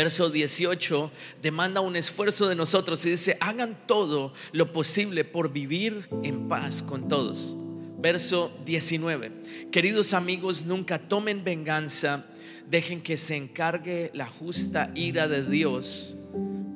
verso 0.03 0.31
18, 0.31 1.11
demanda 1.43 1.83
un 1.83 1.95
esfuerzo 1.95 2.49
de 2.49 2.55
nosotros 2.55 3.05
y 3.05 3.11
dice, 3.11 3.37
hagan 3.39 3.77
todo 3.87 4.33
lo 4.53 4.73
posible 4.73 5.25
por 5.25 5.53
vivir 5.53 6.09
en 6.23 6.49
paz 6.49 6.83
con 6.83 7.07
todos. 7.07 7.55
Verso 7.99 8.51
19, 8.65 9.31
queridos 9.71 10.15
amigos, 10.15 10.65
nunca 10.65 10.99
tomen 10.99 11.45
venganza, 11.45 12.25
dejen 12.71 13.03
que 13.03 13.19
se 13.19 13.37
encargue 13.37 14.11
la 14.15 14.27
justa 14.27 14.91
ira 14.95 15.29
de 15.29 15.45
Dios, 15.45 16.17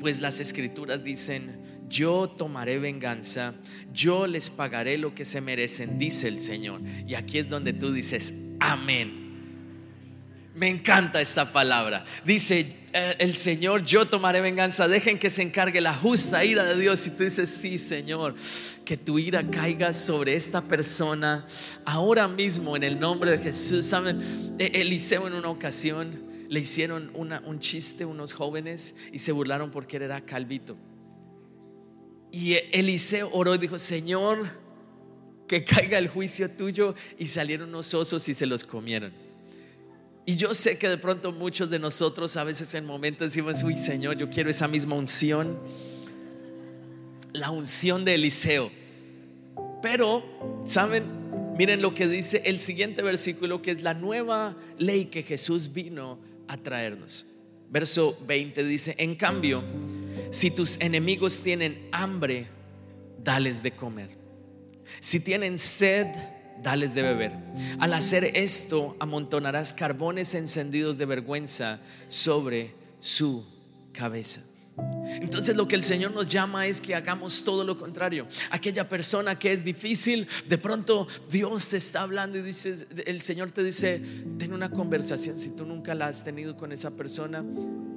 pues 0.00 0.20
las 0.20 0.38
escrituras 0.38 1.02
dicen, 1.02 1.62
yo 1.88 2.28
tomaré 2.28 2.78
venganza, 2.78 3.54
yo 3.90 4.26
les 4.26 4.50
pagaré 4.50 4.98
lo 4.98 5.14
que 5.14 5.24
se 5.24 5.40
merecen, 5.40 5.98
dice 5.98 6.28
el 6.28 6.42
Señor. 6.42 6.82
Y 7.06 7.14
aquí 7.14 7.38
es 7.38 7.48
donde 7.48 7.72
tú 7.72 7.90
dices, 7.90 8.34
amén. 8.60 9.23
Me 10.54 10.68
encanta 10.68 11.20
esta 11.20 11.50
palabra. 11.50 12.04
Dice 12.24 12.76
eh, 12.92 13.16
el 13.18 13.34
Señor, 13.34 13.84
yo 13.84 14.06
tomaré 14.06 14.40
venganza. 14.40 14.86
Dejen 14.86 15.18
que 15.18 15.28
se 15.28 15.42
encargue 15.42 15.80
la 15.80 15.92
justa 15.92 16.44
ira 16.44 16.64
de 16.64 16.78
Dios. 16.80 17.04
Y 17.08 17.10
tú 17.10 17.24
dices, 17.24 17.48
sí, 17.48 17.76
Señor, 17.76 18.36
que 18.84 18.96
tu 18.96 19.18
ira 19.18 19.50
caiga 19.50 19.92
sobre 19.92 20.36
esta 20.36 20.62
persona 20.62 21.44
ahora 21.84 22.28
mismo 22.28 22.76
en 22.76 22.84
el 22.84 23.00
nombre 23.00 23.32
de 23.32 23.38
Jesús. 23.38 23.86
Saben, 23.86 24.54
e-, 24.60 24.80
Eliseo 24.80 25.26
en 25.26 25.34
una 25.34 25.48
ocasión 25.48 26.22
le 26.48 26.60
hicieron 26.60 27.10
un 27.14 27.58
chiste 27.58 28.04
unos 28.04 28.32
jóvenes 28.32 28.94
y 29.12 29.18
se 29.18 29.32
burlaron 29.32 29.72
porque 29.72 29.96
él 29.96 30.04
era 30.04 30.20
calvito. 30.20 30.76
Y 32.30 32.54
Eliseo 32.70 33.28
oró 33.32 33.56
y 33.56 33.58
dijo, 33.58 33.76
Señor, 33.76 34.46
que 35.48 35.64
caiga 35.64 35.98
el 35.98 36.06
juicio 36.06 36.48
tuyo. 36.48 36.94
Y 37.18 37.26
salieron 37.26 37.70
unos 37.70 37.92
osos 37.92 38.28
y 38.28 38.34
se 38.34 38.46
los 38.46 38.62
comieron. 38.62 39.23
Y 40.26 40.36
yo 40.36 40.54
sé 40.54 40.78
que 40.78 40.88
de 40.88 40.96
pronto 40.96 41.32
muchos 41.32 41.68
de 41.68 41.78
nosotros 41.78 42.36
a 42.36 42.44
veces 42.44 42.74
en 42.74 42.86
momentos 42.86 43.28
decimos, 43.28 43.62
uy 43.62 43.76
Señor, 43.76 44.16
yo 44.16 44.30
quiero 44.30 44.48
esa 44.48 44.68
misma 44.68 44.96
unción. 44.96 45.58
La 47.32 47.50
unción 47.50 48.04
de 48.04 48.14
Eliseo. 48.14 48.70
Pero, 49.82 50.24
¿saben? 50.64 51.04
Miren 51.58 51.82
lo 51.82 51.94
que 51.94 52.08
dice 52.08 52.42
el 52.46 52.58
siguiente 52.58 53.02
versículo, 53.02 53.60
que 53.60 53.70
es 53.70 53.82
la 53.82 53.94
nueva 53.94 54.56
ley 54.78 55.06
que 55.06 55.22
Jesús 55.22 55.72
vino 55.72 56.18
a 56.48 56.56
traernos. 56.56 57.26
Verso 57.70 58.16
20 58.26 58.64
dice, 58.64 58.94
en 58.98 59.14
cambio, 59.14 59.62
si 60.30 60.50
tus 60.50 60.80
enemigos 60.80 61.40
tienen 61.40 61.88
hambre, 61.92 62.46
dales 63.22 63.62
de 63.62 63.72
comer. 63.72 64.10
Si 65.00 65.20
tienen 65.20 65.58
sed, 65.58 66.06
dales 66.64 66.94
de 66.94 67.02
beber. 67.02 67.32
Al 67.78 67.94
hacer 67.94 68.24
esto, 68.34 68.96
amontonarás 68.98 69.72
carbones 69.72 70.34
encendidos 70.34 70.98
de 70.98 71.06
vergüenza 71.06 71.78
sobre 72.08 72.74
su 72.98 73.46
cabeza. 73.92 74.42
Entonces 75.20 75.54
lo 75.54 75.68
que 75.68 75.76
el 75.76 75.84
Señor 75.84 76.10
nos 76.10 76.28
llama 76.28 76.66
es 76.66 76.80
que 76.80 76.96
hagamos 76.96 77.44
todo 77.44 77.62
lo 77.62 77.78
contrario. 77.78 78.26
Aquella 78.50 78.88
persona 78.88 79.38
que 79.38 79.52
es 79.52 79.62
difícil, 79.62 80.26
de 80.48 80.58
pronto 80.58 81.06
Dios 81.30 81.68
te 81.68 81.76
está 81.76 82.02
hablando 82.02 82.38
y 82.38 82.42
dices, 82.42 82.88
el 83.06 83.22
Señor 83.22 83.52
te 83.52 83.62
dice, 83.62 84.02
ten 84.36 84.52
una 84.52 84.70
conversación. 84.70 85.38
Si 85.38 85.50
tú 85.50 85.64
nunca 85.64 85.94
la 85.94 86.08
has 86.08 86.24
tenido 86.24 86.56
con 86.56 86.72
esa 86.72 86.90
persona 86.90 87.44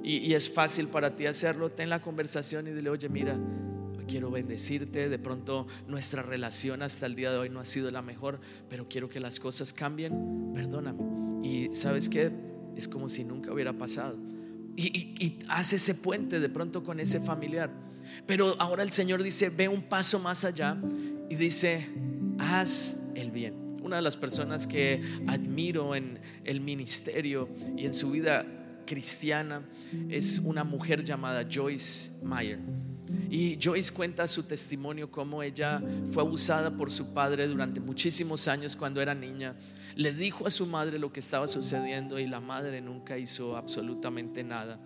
y, 0.04 0.18
y 0.18 0.34
es 0.34 0.48
fácil 0.48 0.86
para 0.86 1.16
ti 1.16 1.26
hacerlo, 1.26 1.70
ten 1.70 1.90
la 1.90 2.00
conversación 2.00 2.68
y 2.68 2.72
dile, 2.72 2.90
oye, 2.90 3.08
mira, 3.08 3.36
quiero 4.08 4.30
bendecirte. 4.30 5.08
De 5.08 5.18
pronto 5.18 5.66
nuestra 5.86 6.22
relación 6.22 6.82
hasta 6.82 7.06
el 7.06 7.14
día 7.14 7.30
de 7.30 7.38
hoy 7.38 7.50
no 7.50 7.60
ha 7.60 7.64
sido 7.64 7.90
la 7.90 8.02
mejor, 8.02 8.40
pero 8.68 8.88
quiero 8.88 9.08
que 9.08 9.20
las 9.20 9.38
cosas 9.38 9.72
cambien. 9.72 10.52
Perdóname. 10.54 11.46
Y 11.46 11.72
sabes 11.72 12.08
que 12.08 12.32
es 12.76 12.88
como 12.88 13.08
si 13.08 13.22
nunca 13.24 13.52
hubiera 13.52 13.72
pasado 13.72 14.18
y, 14.78 15.38
hace 15.48 15.76
ese 15.76 15.94
puente 15.94 16.40
de 16.40 16.48
pronto 16.48 16.84
con 16.84 17.00
ese 17.00 17.20
familiar. 17.20 17.70
Pero 18.26 18.54
ahora 18.58 18.82
el 18.82 18.92
Señor 18.92 19.22
dice, 19.22 19.50
ve 19.50 19.68
un 19.68 19.82
paso 19.82 20.18
más 20.18 20.44
allá 20.44 20.76
y 21.28 21.34
dice, 21.34 21.86
haz 22.38 22.96
el 23.14 23.30
bien. 23.30 23.76
Una 23.82 23.96
de 23.96 24.02
las 24.02 24.16
personas 24.16 24.66
que 24.66 25.02
admiro 25.26 25.94
en 25.94 26.18
el 26.44 26.60
ministerio 26.60 27.48
y 27.76 27.86
en 27.86 27.94
su 27.94 28.10
vida 28.10 28.46
cristiana 28.86 29.62
es 30.08 30.38
una 30.38 30.64
mujer 30.64 31.04
llamada 31.04 31.46
Joyce 31.50 32.12
Meyer. 32.22 32.58
Y 33.30 33.58
Joyce 33.62 33.92
cuenta 33.92 34.26
su 34.26 34.44
testimonio 34.44 35.10
cómo 35.10 35.42
ella 35.42 35.82
fue 36.10 36.22
abusada 36.22 36.76
por 36.76 36.90
su 36.90 37.12
padre 37.12 37.46
durante 37.46 37.80
muchísimos 37.80 38.48
años 38.48 38.76
cuando 38.76 39.00
era 39.00 39.14
niña 39.14 39.54
le 39.98 40.12
dijo 40.12 40.46
a 40.46 40.50
su 40.52 40.64
madre 40.64 40.96
lo 40.96 41.12
que 41.12 41.18
estaba 41.18 41.48
sucediendo 41.48 42.20
y 42.20 42.26
la 42.26 42.38
madre 42.38 42.80
nunca 42.80 43.18
hizo 43.18 43.56
absolutamente 43.56 44.44
nada. 44.44 44.78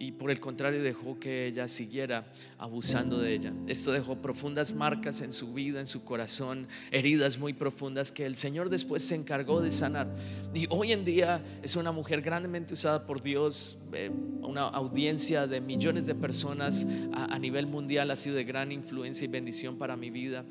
Y 0.00 0.12
por 0.12 0.30
el 0.30 0.40
contrario 0.40 0.82
dejó 0.82 1.20
que 1.20 1.46
ella 1.46 1.68
siguiera 1.68 2.24
abusando 2.56 3.18
de 3.18 3.34
ella. 3.34 3.52
Esto 3.66 3.92
dejó 3.92 4.16
profundas 4.16 4.74
marcas 4.74 5.20
en 5.20 5.34
su 5.34 5.52
vida, 5.52 5.78
en 5.78 5.86
su 5.86 6.04
corazón, 6.04 6.66
heridas 6.90 7.38
muy 7.38 7.52
profundas 7.52 8.10
que 8.10 8.24
el 8.24 8.38
Señor 8.38 8.70
después 8.70 9.02
se 9.02 9.14
encargó 9.14 9.60
de 9.60 9.70
sanar. 9.70 10.08
Y 10.54 10.66
hoy 10.70 10.92
en 10.92 11.04
día 11.04 11.44
es 11.62 11.76
una 11.76 11.92
mujer 11.92 12.22
grandemente 12.22 12.72
usada 12.72 13.06
por 13.06 13.20
Dios, 13.20 13.76
eh, 13.92 14.10
una 14.40 14.62
audiencia 14.62 15.46
de 15.46 15.60
millones 15.60 16.06
de 16.06 16.14
personas 16.14 16.86
a, 17.12 17.34
a 17.34 17.38
nivel 17.38 17.66
mundial 17.66 18.10
ha 18.10 18.16
sido 18.16 18.36
de 18.36 18.44
gran 18.44 18.72
influencia 18.72 19.26
y 19.26 19.28
bendición 19.28 19.76
para 19.76 19.98
mi 19.98 20.08
vida. 20.08 20.46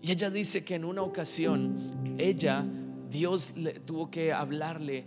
Y 0.00 0.12
ella 0.12 0.30
dice 0.30 0.64
que 0.64 0.76
en 0.76 0.84
una 0.84 1.02
ocasión 1.02 2.16
ella 2.16 2.64
Dios 3.10 3.54
le, 3.56 3.80
tuvo 3.80 4.08
que 4.10 4.32
hablarle 4.32 5.04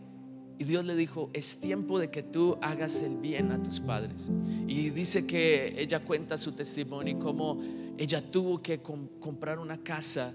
y 0.62 0.64
Dios 0.64 0.86
le 0.86 0.96
dijo, 0.96 1.32
es 1.34 1.60
tiempo 1.60 1.98
de 1.98 2.12
que 2.12 2.22
tú 2.22 2.56
hagas 2.62 3.02
el 3.02 3.18
bien 3.18 3.52
a 3.52 3.64
tus 3.64 3.80
padres. 3.80 4.30
Y 4.68 4.92
dice 4.92 5.26
que 5.26 5.74
ella 5.76 6.02
cuenta 6.02 6.38
su 6.38 6.52
testimonio 6.52 7.18
y 7.18 7.20
cómo 7.20 7.60
ella 7.98 8.22
tuvo 8.22 8.62
que 8.62 8.80
comprar 8.80 9.58
una 9.58 9.82
casa 9.82 10.32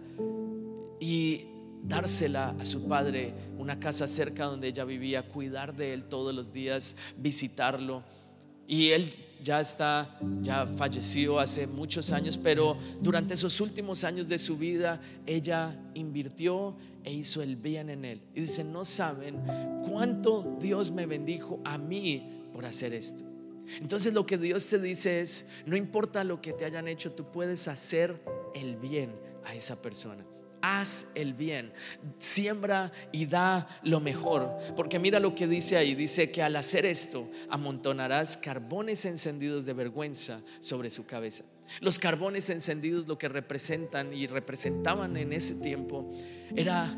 y 0.99 1.45
dársela 1.81 2.57
a 2.59 2.65
su 2.65 2.89
padre, 2.89 3.35
una 3.57 3.79
casa 3.79 4.09
cerca 4.09 4.47
donde 4.47 4.67
ella 4.67 4.85
vivía, 4.85 5.29
cuidar 5.29 5.77
de 5.77 5.93
él 5.95 6.09
todos 6.09 6.35
los 6.35 6.53
días, 6.53 6.97
visitarlo. 7.17 8.03
Y 8.67 8.89
él 8.89 9.15
ya 9.43 9.61
está, 9.61 10.19
ya 10.43 10.67
falleció 10.67 11.39
hace 11.39 11.67
muchos 11.67 12.13
años, 12.13 12.39
pero 12.39 12.77
durante 13.01 13.35
esos 13.35 13.61
últimos 13.61 14.05
años 14.05 14.29
de 14.29 14.39
su 14.39 14.57
vida, 14.57 15.01
ella 15.27 15.79
invirtió 15.95 16.77
e 17.05 17.13
hizo 17.13 17.43
el 17.43 17.57
bien 17.57 17.91
en 17.91 18.05
él. 18.05 18.21
Y 18.35 18.43
dice, 18.43 18.65
no 18.65 18.85
saben 18.85 19.43
cuánto 19.89 20.57
Dios 20.61 20.91
me 20.91 21.07
bendijo 21.07 21.61
a 21.65 21.79
mí 21.79 22.49
por 22.53 22.67
hacer 22.67 22.93
esto. 22.93 23.25
Entonces 23.81 24.15
lo 24.15 24.27
que 24.27 24.39
Dios 24.39 24.69
te 24.69 24.79
dice 24.79 25.21
es, 25.21 25.49
no 25.67 25.77
importa 25.77 26.23
lo 26.25 26.41
que 26.41 26.53
te 26.53 26.65
hayan 26.65 26.89
hecho, 26.89 27.13
tú 27.13 27.31
puedes 27.33 27.69
hacer 27.69 28.23
el 28.55 28.77
bien 28.77 29.13
a 29.45 29.55
esa 29.55 29.81
persona 29.81 30.25
haz 30.67 31.07
el 31.15 31.33
bien, 31.33 31.73
siembra 32.19 32.91
y 33.13 33.27
da 33.27 33.69
lo 33.85 34.01
mejor. 34.01 34.51
Porque 34.75 34.99
mira 34.99 35.21
lo 35.21 35.35
que 35.35 35.47
dice 35.47 35.77
ahí, 35.77 35.95
dice 35.95 36.31
que 36.31 36.43
al 36.43 36.57
hacer 36.57 36.85
esto 36.85 37.29
amontonarás 37.49 38.37
carbones 38.37 39.05
encendidos 39.05 39.65
de 39.65 39.75
vergüenza 39.75 40.41
sobre 40.61 40.91
su 40.91 41.07
cabeza. 41.07 41.45
Los 41.81 41.99
carbones 41.99 42.51
encendidos 42.51 43.07
lo 43.07 43.19
que 43.19 43.29
representan 43.29 44.13
y 44.13 44.27
representaban 44.27 45.17
en 45.17 45.33
ese 45.33 45.55
tiempo 45.55 46.13
era 46.55 46.97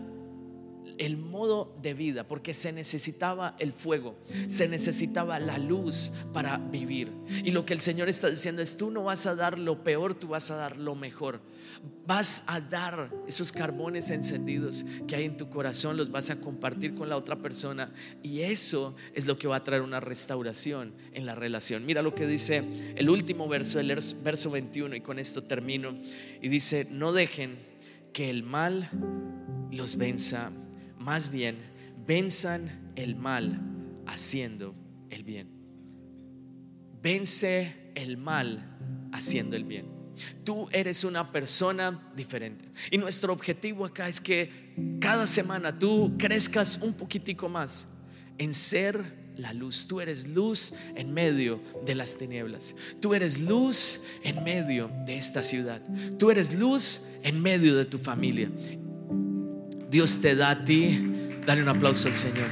el 0.98 1.16
modo 1.16 1.74
de 1.80 1.94
vida, 1.94 2.26
porque 2.26 2.54
se 2.54 2.72
necesitaba 2.72 3.56
el 3.58 3.72
fuego, 3.72 4.16
se 4.48 4.68
necesitaba 4.68 5.38
la 5.38 5.58
luz 5.58 6.12
para 6.32 6.58
vivir. 6.58 7.12
Y 7.44 7.50
lo 7.50 7.64
que 7.64 7.74
el 7.74 7.80
Señor 7.80 8.08
está 8.08 8.28
diciendo 8.28 8.62
es, 8.62 8.76
tú 8.76 8.90
no 8.90 9.04
vas 9.04 9.26
a 9.26 9.34
dar 9.34 9.58
lo 9.58 9.82
peor, 9.82 10.14
tú 10.14 10.28
vas 10.28 10.50
a 10.50 10.56
dar 10.56 10.76
lo 10.76 10.94
mejor. 10.94 11.40
Vas 12.06 12.44
a 12.46 12.60
dar 12.60 13.10
esos 13.26 13.52
carbones 13.52 14.10
encendidos 14.10 14.84
que 15.06 15.14
hay 15.14 15.24
en 15.24 15.36
tu 15.36 15.48
corazón, 15.50 15.96
los 15.96 16.10
vas 16.10 16.30
a 16.30 16.40
compartir 16.40 16.94
con 16.94 17.08
la 17.08 17.16
otra 17.16 17.36
persona. 17.36 17.92
Y 18.22 18.40
eso 18.40 18.96
es 19.14 19.26
lo 19.26 19.38
que 19.38 19.46
va 19.46 19.56
a 19.56 19.64
traer 19.64 19.82
una 19.82 20.00
restauración 20.00 20.94
en 21.12 21.26
la 21.26 21.34
relación. 21.34 21.84
Mira 21.84 22.02
lo 22.02 22.14
que 22.14 22.26
dice 22.26 22.64
el 22.96 23.10
último 23.10 23.48
verso, 23.48 23.78
el 23.78 23.88
verso 24.22 24.50
21, 24.50 24.96
y 24.96 25.00
con 25.00 25.18
esto 25.18 25.42
termino. 25.42 25.96
Y 26.40 26.48
dice, 26.48 26.86
no 26.90 27.12
dejen 27.12 27.58
que 28.12 28.30
el 28.30 28.42
mal 28.42 28.90
los 29.70 29.96
venza 29.96 30.50
más 31.08 31.30
bien 31.30 31.56
venzan 32.06 32.92
el 32.94 33.16
mal 33.16 33.58
haciendo 34.06 34.74
el 35.08 35.24
bien. 35.24 35.48
Vence 37.02 37.92
el 37.94 38.18
mal 38.18 38.76
haciendo 39.10 39.56
el 39.56 39.64
bien. 39.64 39.86
Tú 40.44 40.68
eres 40.70 41.04
una 41.04 41.32
persona 41.32 41.98
diferente. 42.14 42.66
Y 42.90 42.98
nuestro 42.98 43.32
objetivo 43.32 43.86
acá 43.86 44.06
es 44.06 44.20
que 44.20 44.98
cada 45.00 45.26
semana 45.26 45.78
tú 45.78 46.14
crezcas 46.18 46.76
un 46.82 46.92
poquitico 46.92 47.48
más 47.48 47.88
en 48.36 48.52
ser 48.52 49.02
la 49.38 49.54
luz. 49.54 49.86
Tú 49.88 50.02
eres 50.02 50.28
luz 50.28 50.74
en 50.94 51.14
medio 51.14 51.62
de 51.86 51.94
las 51.94 52.18
tinieblas. 52.18 52.74
Tú 53.00 53.14
eres 53.14 53.40
luz 53.40 54.02
en 54.24 54.44
medio 54.44 54.90
de 55.06 55.16
esta 55.16 55.42
ciudad. 55.42 55.80
Tú 56.18 56.30
eres 56.30 56.52
luz 56.52 57.06
en 57.22 57.40
medio 57.40 57.76
de 57.76 57.86
tu 57.86 57.96
familia. 57.96 58.50
Dios 59.88 60.20
te 60.20 60.34
da 60.34 60.50
a 60.50 60.64
ti. 60.64 61.14
Dale 61.46 61.62
un 61.62 61.68
aplauso 61.68 62.08
al 62.08 62.14
Señor. 62.14 62.46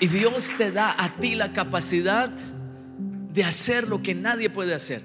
Y 0.00 0.06
Dios 0.06 0.54
te 0.56 0.70
da 0.70 0.94
a 0.98 1.16
ti 1.16 1.34
la 1.34 1.52
capacidad 1.52 2.30
de 2.30 3.44
hacer 3.44 3.86
lo 3.86 4.02
que 4.02 4.14
nadie 4.14 4.50
puede 4.50 4.74
hacer. 4.74 5.02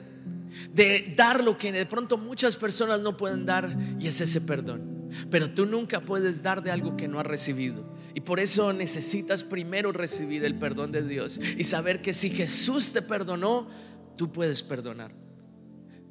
De 0.73 1.13
dar 1.17 1.43
lo 1.43 1.57
que 1.57 1.71
de 1.71 1.85
pronto 1.85 2.17
muchas 2.17 2.55
personas 2.55 3.01
no 3.01 3.17
pueden 3.17 3.45
dar 3.45 3.77
y 3.99 4.07
es 4.07 4.21
ese 4.21 4.41
perdón. 4.41 5.09
Pero 5.29 5.51
tú 5.51 5.65
nunca 5.65 6.01
puedes 6.01 6.43
dar 6.43 6.63
de 6.63 6.71
algo 6.71 6.95
que 6.97 7.07
no 7.07 7.19
has 7.19 7.25
recibido. 7.25 7.95
Y 8.13 8.21
por 8.21 8.39
eso 8.39 8.71
necesitas 8.71 9.43
primero 9.43 9.91
recibir 9.91 10.45
el 10.45 10.57
perdón 10.57 10.93
de 10.93 11.03
Dios 11.03 11.39
y 11.57 11.65
saber 11.65 12.01
que 12.01 12.13
si 12.13 12.29
Jesús 12.29 12.91
te 12.91 13.01
perdonó, 13.01 13.67
tú 14.15 14.31
puedes 14.31 14.63
perdonar. 14.63 15.24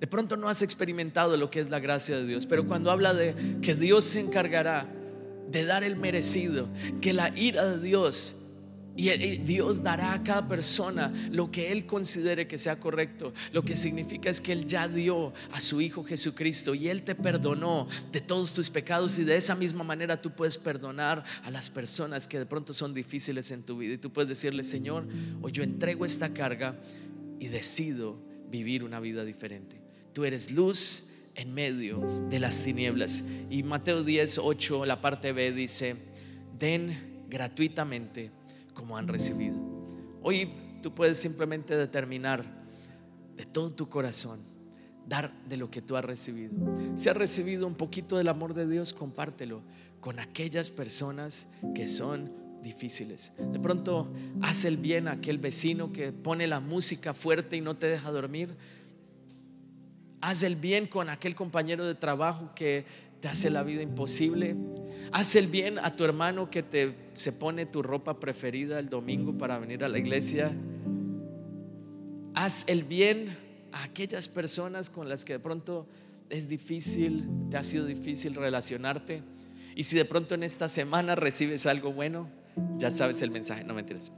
De 0.00 0.06
pronto 0.06 0.36
no 0.36 0.48
has 0.48 0.62
experimentado 0.62 1.36
lo 1.36 1.50
que 1.50 1.60
es 1.60 1.70
la 1.70 1.80
gracia 1.80 2.16
de 2.16 2.26
Dios, 2.26 2.46
pero 2.46 2.66
cuando 2.66 2.90
habla 2.90 3.14
de 3.14 3.58
que 3.62 3.74
Dios 3.74 4.04
se 4.04 4.20
encargará 4.20 4.86
de 5.50 5.64
dar 5.64 5.84
el 5.84 5.96
merecido, 5.96 6.68
que 7.00 7.12
la 7.12 7.36
ira 7.38 7.64
de 7.64 7.80
Dios 7.80 8.36
Y 8.96 9.10
Dios 9.38 9.82
dará 9.82 10.12
a 10.12 10.22
cada 10.22 10.46
persona 10.46 11.12
lo 11.32 11.50
que 11.50 11.72
Él 11.72 11.84
considere 11.84 12.46
que 12.46 12.58
sea 12.58 12.78
correcto. 12.78 13.32
Lo 13.52 13.64
que 13.64 13.74
significa 13.74 14.30
es 14.30 14.40
que 14.40 14.52
Él 14.52 14.66
ya 14.66 14.86
dio 14.86 15.32
a 15.50 15.60
su 15.60 15.80
Hijo 15.80 16.04
Jesucristo 16.04 16.76
y 16.76 16.88
Él 16.88 17.02
te 17.02 17.16
perdonó 17.16 17.88
de 18.12 18.20
todos 18.20 18.54
tus 18.54 18.70
pecados 18.70 19.18
y 19.18 19.24
de 19.24 19.36
esa 19.36 19.56
misma 19.56 19.82
manera 19.82 20.22
tú 20.22 20.30
puedes 20.30 20.56
perdonar 20.56 21.24
a 21.42 21.50
las 21.50 21.70
personas 21.70 22.28
que 22.28 22.38
de 22.38 22.46
pronto 22.46 22.72
son 22.72 22.94
difíciles 22.94 23.50
en 23.50 23.64
tu 23.64 23.78
vida. 23.78 23.94
Y 23.94 23.98
tú 23.98 24.12
puedes 24.12 24.28
decirle, 24.28 24.62
Señor, 24.62 25.08
hoy 25.42 25.50
yo 25.50 25.64
entrego 25.64 26.04
esta 26.04 26.32
carga 26.32 26.76
y 27.40 27.48
decido 27.48 28.16
vivir 28.48 28.84
una 28.84 29.00
vida 29.00 29.24
diferente. 29.24 29.83
Tú 30.14 30.24
eres 30.24 30.50
luz 30.50 31.10
en 31.34 31.52
medio 31.52 32.00
de 32.30 32.38
las 32.38 32.62
tinieblas. 32.62 33.24
Y 33.50 33.62
Mateo 33.62 34.04
10, 34.04 34.38
8, 34.38 34.86
la 34.86 35.00
parte 35.00 35.32
B 35.32 35.52
dice, 35.52 35.96
den 36.58 37.26
gratuitamente 37.28 38.30
como 38.74 38.96
han 38.96 39.08
recibido. 39.08 39.58
Hoy 40.22 40.52
tú 40.82 40.94
puedes 40.94 41.18
simplemente 41.18 41.76
determinar 41.76 42.44
de 43.36 43.44
todo 43.44 43.72
tu 43.72 43.88
corazón, 43.88 44.40
dar 45.06 45.32
de 45.48 45.56
lo 45.56 45.70
que 45.70 45.82
tú 45.82 45.96
has 45.96 46.04
recibido. 46.04 46.54
Si 46.94 47.08
has 47.08 47.16
recibido 47.16 47.66
un 47.66 47.74
poquito 47.74 48.16
del 48.16 48.28
amor 48.28 48.54
de 48.54 48.68
Dios, 48.68 48.92
compártelo 48.92 49.62
con 50.00 50.20
aquellas 50.20 50.70
personas 50.70 51.48
que 51.74 51.88
son 51.88 52.30
difíciles. 52.62 53.32
De 53.52 53.58
pronto, 53.58 54.12
haz 54.42 54.64
el 54.64 54.76
bien 54.76 55.08
a 55.08 55.12
aquel 55.12 55.38
vecino 55.38 55.92
que 55.92 56.12
pone 56.12 56.46
la 56.46 56.60
música 56.60 57.12
fuerte 57.12 57.56
y 57.56 57.60
no 57.60 57.76
te 57.76 57.86
deja 57.86 58.10
dormir. 58.10 58.56
Haz 60.26 60.42
el 60.42 60.56
bien 60.56 60.86
con 60.86 61.10
aquel 61.10 61.34
compañero 61.34 61.86
de 61.86 61.94
trabajo 61.94 62.50
que 62.54 62.86
te 63.20 63.28
hace 63.28 63.50
la 63.50 63.62
vida 63.62 63.82
imposible. 63.82 64.56
Haz 65.12 65.36
el 65.36 65.48
bien 65.48 65.78
a 65.78 65.96
tu 65.96 66.04
hermano 66.04 66.48
que 66.48 66.62
te 66.62 66.94
se 67.12 67.30
pone 67.30 67.66
tu 67.66 67.82
ropa 67.82 68.18
preferida 68.18 68.78
el 68.78 68.88
domingo 68.88 69.36
para 69.36 69.58
venir 69.58 69.84
a 69.84 69.88
la 69.90 69.98
iglesia. 69.98 70.50
Haz 72.34 72.64
el 72.68 72.84
bien 72.84 73.36
a 73.70 73.84
aquellas 73.84 74.28
personas 74.28 74.88
con 74.88 75.10
las 75.10 75.26
que 75.26 75.34
de 75.34 75.40
pronto 75.40 75.86
es 76.30 76.48
difícil, 76.48 77.28
te 77.50 77.58
ha 77.58 77.62
sido 77.62 77.84
difícil 77.84 78.34
relacionarte. 78.34 79.22
Y 79.76 79.82
si 79.82 79.94
de 79.94 80.06
pronto 80.06 80.34
en 80.34 80.42
esta 80.42 80.70
semana 80.70 81.16
recibes 81.16 81.66
algo 81.66 81.92
bueno, 81.92 82.30
ya 82.78 82.90
sabes 82.90 83.20
el 83.20 83.30
mensaje, 83.30 83.62
no 83.62 83.74
mentiras. 83.74 84.10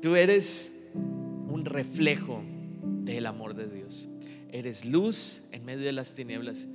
Tú 0.00 0.14
eres 0.14 0.70
un 0.94 1.64
reflejo 1.64 2.44
del 3.02 3.26
amor 3.26 3.54
de 3.54 3.66
Dios. 3.66 4.06
Eres 4.50 4.84
luz 4.84 5.42
en 5.52 5.64
medio 5.64 5.84
de 5.84 5.92
las 5.92 6.14
tinieblas 6.14 6.68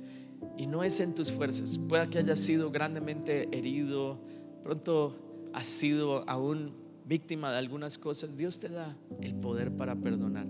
y 0.56 0.66
no 0.66 0.84
es 0.84 1.00
en 1.00 1.14
tus 1.14 1.32
fuerzas. 1.32 1.78
Pueda 1.78 2.08
que 2.08 2.18
hayas 2.18 2.40
sido 2.40 2.70
grandemente 2.70 3.48
herido, 3.56 4.18
pronto 4.62 5.16
has 5.52 5.66
sido 5.66 6.28
aún 6.28 6.72
víctima 7.04 7.50
de 7.52 7.58
algunas 7.58 7.98
cosas. 7.98 8.36
Dios 8.36 8.58
te 8.58 8.68
da 8.68 8.96
el 9.20 9.34
poder 9.34 9.72
para 9.72 9.94
perdonar. 9.96 10.46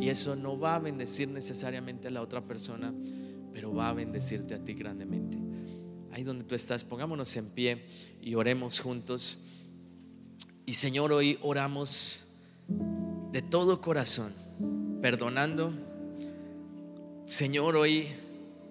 Y 0.00 0.08
eso 0.08 0.36
no 0.36 0.58
va 0.58 0.76
a 0.76 0.78
bendecir 0.78 1.28
necesariamente 1.28 2.08
a 2.08 2.10
la 2.10 2.22
otra 2.22 2.42
persona, 2.42 2.94
pero 3.52 3.74
va 3.74 3.90
a 3.90 3.92
bendecirte 3.92 4.54
a 4.54 4.58
ti 4.58 4.74
grandemente. 4.74 5.38
Ahí 6.12 6.24
donde 6.24 6.44
tú 6.44 6.54
estás, 6.54 6.84
pongámonos 6.84 7.34
en 7.36 7.46
pie 7.50 7.86
y 8.20 8.34
oremos 8.34 8.80
juntos. 8.80 9.38
Y 10.66 10.74
Señor, 10.74 11.12
hoy 11.12 11.38
oramos 11.42 12.24
de 13.32 13.42
todo 13.42 13.80
corazón, 13.80 14.32
perdonando. 15.00 15.72
Señor, 17.32 17.76
hoy 17.76 18.08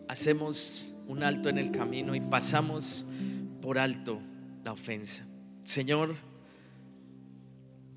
hacemos 0.07 0.93
un 1.07 1.23
alto 1.23 1.49
en 1.49 1.57
el 1.57 1.71
camino 1.71 2.13
y 2.13 2.21
pasamos 2.21 3.07
por 3.59 3.79
alto 3.79 4.19
la 4.63 4.73
ofensa. 4.73 5.25
Señor, 5.63 6.15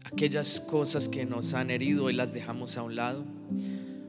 aquellas 0.04 0.60
cosas 0.60 1.10
que 1.10 1.26
nos 1.26 1.52
han 1.52 1.70
herido 1.70 2.08
y 2.08 2.14
las 2.14 2.32
dejamos 2.32 2.78
a 2.78 2.82
un 2.82 2.96
lado. 2.96 3.26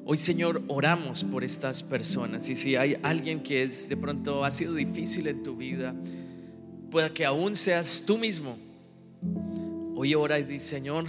Hoy, 0.06 0.16
Señor, 0.16 0.62
oramos 0.70 1.26
por 1.26 1.44
estas 1.44 1.84
personas. 1.84 2.50
Y 2.50 2.56
si 2.56 2.78
hay 2.78 2.96
alguien 3.04 3.44
que 3.44 3.64
es 3.64 3.90
de 3.90 3.98
pronto 3.98 4.46
ha 4.46 4.52
sido 4.52 4.76
difícil 4.76 5.28
en 5.28 5.44
tu 5.44 5.58
vida, 5.58 5.94
pueda 6.90 7.14
que 7.14 7.26
aún 7.26 7.58
seas 7.58 8.04
tú 8.06 8.18
mismo. 8.18 8.56
Hoy 9.94 10.16
ora 10.16 10.40
y 10.40 10.44
dice, 10.44 10.78
Señor, 10.78 11.08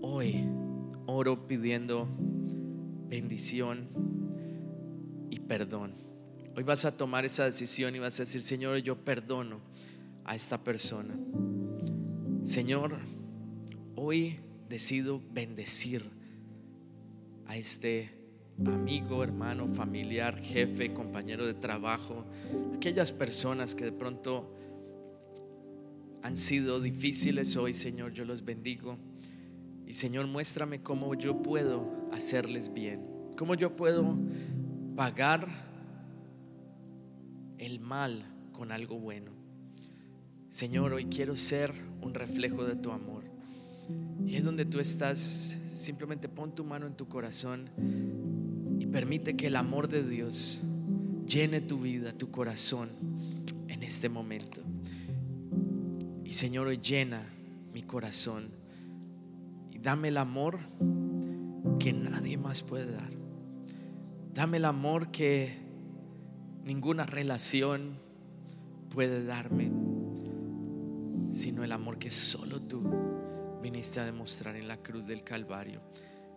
hoy 0.00 0.42
oro 1.04 1.46
pidiendo 1.46 2.08
bendición 3.08 3.88
y 5.30 5.40
perdón. 5.40 5.94
Hoy 6.56 6.62
vas 6.62 6.84
a 6.84 6.96
tomar 6.96 7.24
esa 7.24 7.44
decisión 7.44 7.96
y 7.96 7.98
vas 7.98 8.18
a 8.20 8.22
decir, 8.22 8.42
Señor, 8.42 8.78
yo 8.78 8.96
perdono 8.96 9.60
a 10.24 10.34
esta 10.34 10.62
persona. 10.62 11.14
Señor, 12.42 12.98
hoy 13.96 14.38
decido 14.68 15.20
bendecir 15.32 16.04
a 17.46 17.56
este 17.56 18.10
amigo, 18.64 19.24
hermano, 19.24 19.68
familiar, 19.68 20.40
jefe, 20.40 20.92
compañero 20.92 21.46
de 21.46 21.54
trabajo, 21.54 22.24
aquellas 22.76 23.10
personas 23.10 23.74
que 23.74 23.86
de 23.86 23.92
pronto 23.92 24.54
han 26.22 26.36
sido 26.36 26.80
difíciles 26.80 27.56
hoy, 27.56 27.74
Señor, 27.74 28.12
yo 28.12 28.24
los 28.24 28.44
bendigo. 28.44 28.96
Y 29.86 29.92
Señor, 29.92 30.26
muéstrame 30.26 30.82
cómo 30.82 31.14
yo 31.14 31.42
puedo 31.42 32.03
hacerles 32.14 32.72
bien, 32.72 33.06
cómo 33.36 33.54
yo 33.54 33.76
puedo 33.76 34.16
pagar 34.96 35.48
el 37.58 37.80
mal 37.80 38.24
con 38.52 38.72
algo 38.72 38.98
bueno. 38.98 39.32
Señor, 40.48 40.92
hoy 40.92 41.06
quiero 41.06 41.36
ser 41.36 41.72
un 42.00 42.14
reflejo 42.14 42.64
de 42.64 42.76
tu 42.76 42.92
amor. 42.92 43.24
Y 44.26 44.36
es 44.36 44.44
donde 44.44 44.64
tú 44.64 44.80
estás, 44.80 45.58
simplemente 45.66 46.28
pon 46.28 46.54
tu 46.54 46.64
mano 46.64 46.86
en 46.86 46.94
tu 46.94 47.08
corazón 47.08 47.68
y 48.78 48.86
permite 48.86 49.36
que 49.36 49.48
el 49.48 49.56
amor 49.56 49.88
de 49.88 50.02
Dios 50.02 50.62
llene 51.26 51.60
tu 51.60 51.80
vida, 51.80 52.12
tu 52.12 52.30
corazón 52.30 52.90
en 53.68 53.82
este 53.82 54.08
momento. 54.08 54.60
Y 56.24 56.32
Señor, 56.32 56.68
hoy 56.68 56.78
llena 56.78 57.26
mi 57.72 57.82
corazón 57.82 58.48
y 59.70 59.78
dame 59.78 60.08
el 60.08 60.16
amor 60.16 60.60
que 61.78 61.92
nadie 61.92 62.36
más 62.36 62.62
puede 62.62 62.92
dar. 62.92 63.10
Dame 64.32 64.56
el 64.56 64.64
amor 64.64 65.10
que 65.10 65.58
ninguna 66.64 67.06
relación 67.06 67.98
puede 68.90 69.24
darme, 69.24 69.70
sino 71.30 71.64
el 71.64 71.72
amor 71.72 71.98
que 71.98 72.10
solo 72.10 72.60
tú 72.60 72.82
viniste 73.62 74.00
a 74.00 74.04
demostrar 74.04 74.56
en 74.56 74.68
la 74.68 74.78
cruz 74.78 75.06
del 75.06 75.24
Calvario, 75.24 75.80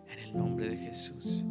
en 0.08 0.18
el 0.18 0.36
nombre 0.36 0.68
de 0.68 0.76
Jesús. 0.76 1.44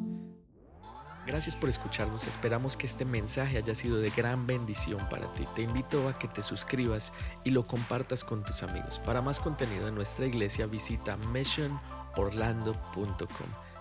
Gracias 1.27 1.55
por 1.57 1.67
escucharnos, 1.67 2.25
esperamos 2.25 2.77
que 2.77 2.85
este 2.85 3.03
mensaje 3.03 3.57
haya 3.57 3.75
sido 3.75 3.97
de 3.97 4.09
gran 4.11 4.47
bendición 4.47 5.09
para 5.09 5.33
ti. 5.33 5.43
Te 5.55 5.63
invito 5.63 6.07
a 6.07 6.13
que 6.13 6.29
te 6.29 6.41
suscribas 6.41 7.11
y 7.43 7.49
lo 7.49 7.67
compartas 7.67 8.23
con 8.23 8.45
tus 8.45 8.63
amigos. 8.63 8.99
Para 8.99 9.21
más 9.21 9.41
contenido 9.41 9.89
en 9.89 9.95
nuestra 9.95 10.25
iglesia 10.25 10.67
visita 10.67 11.17
missionorlando.com. 11.17 13.66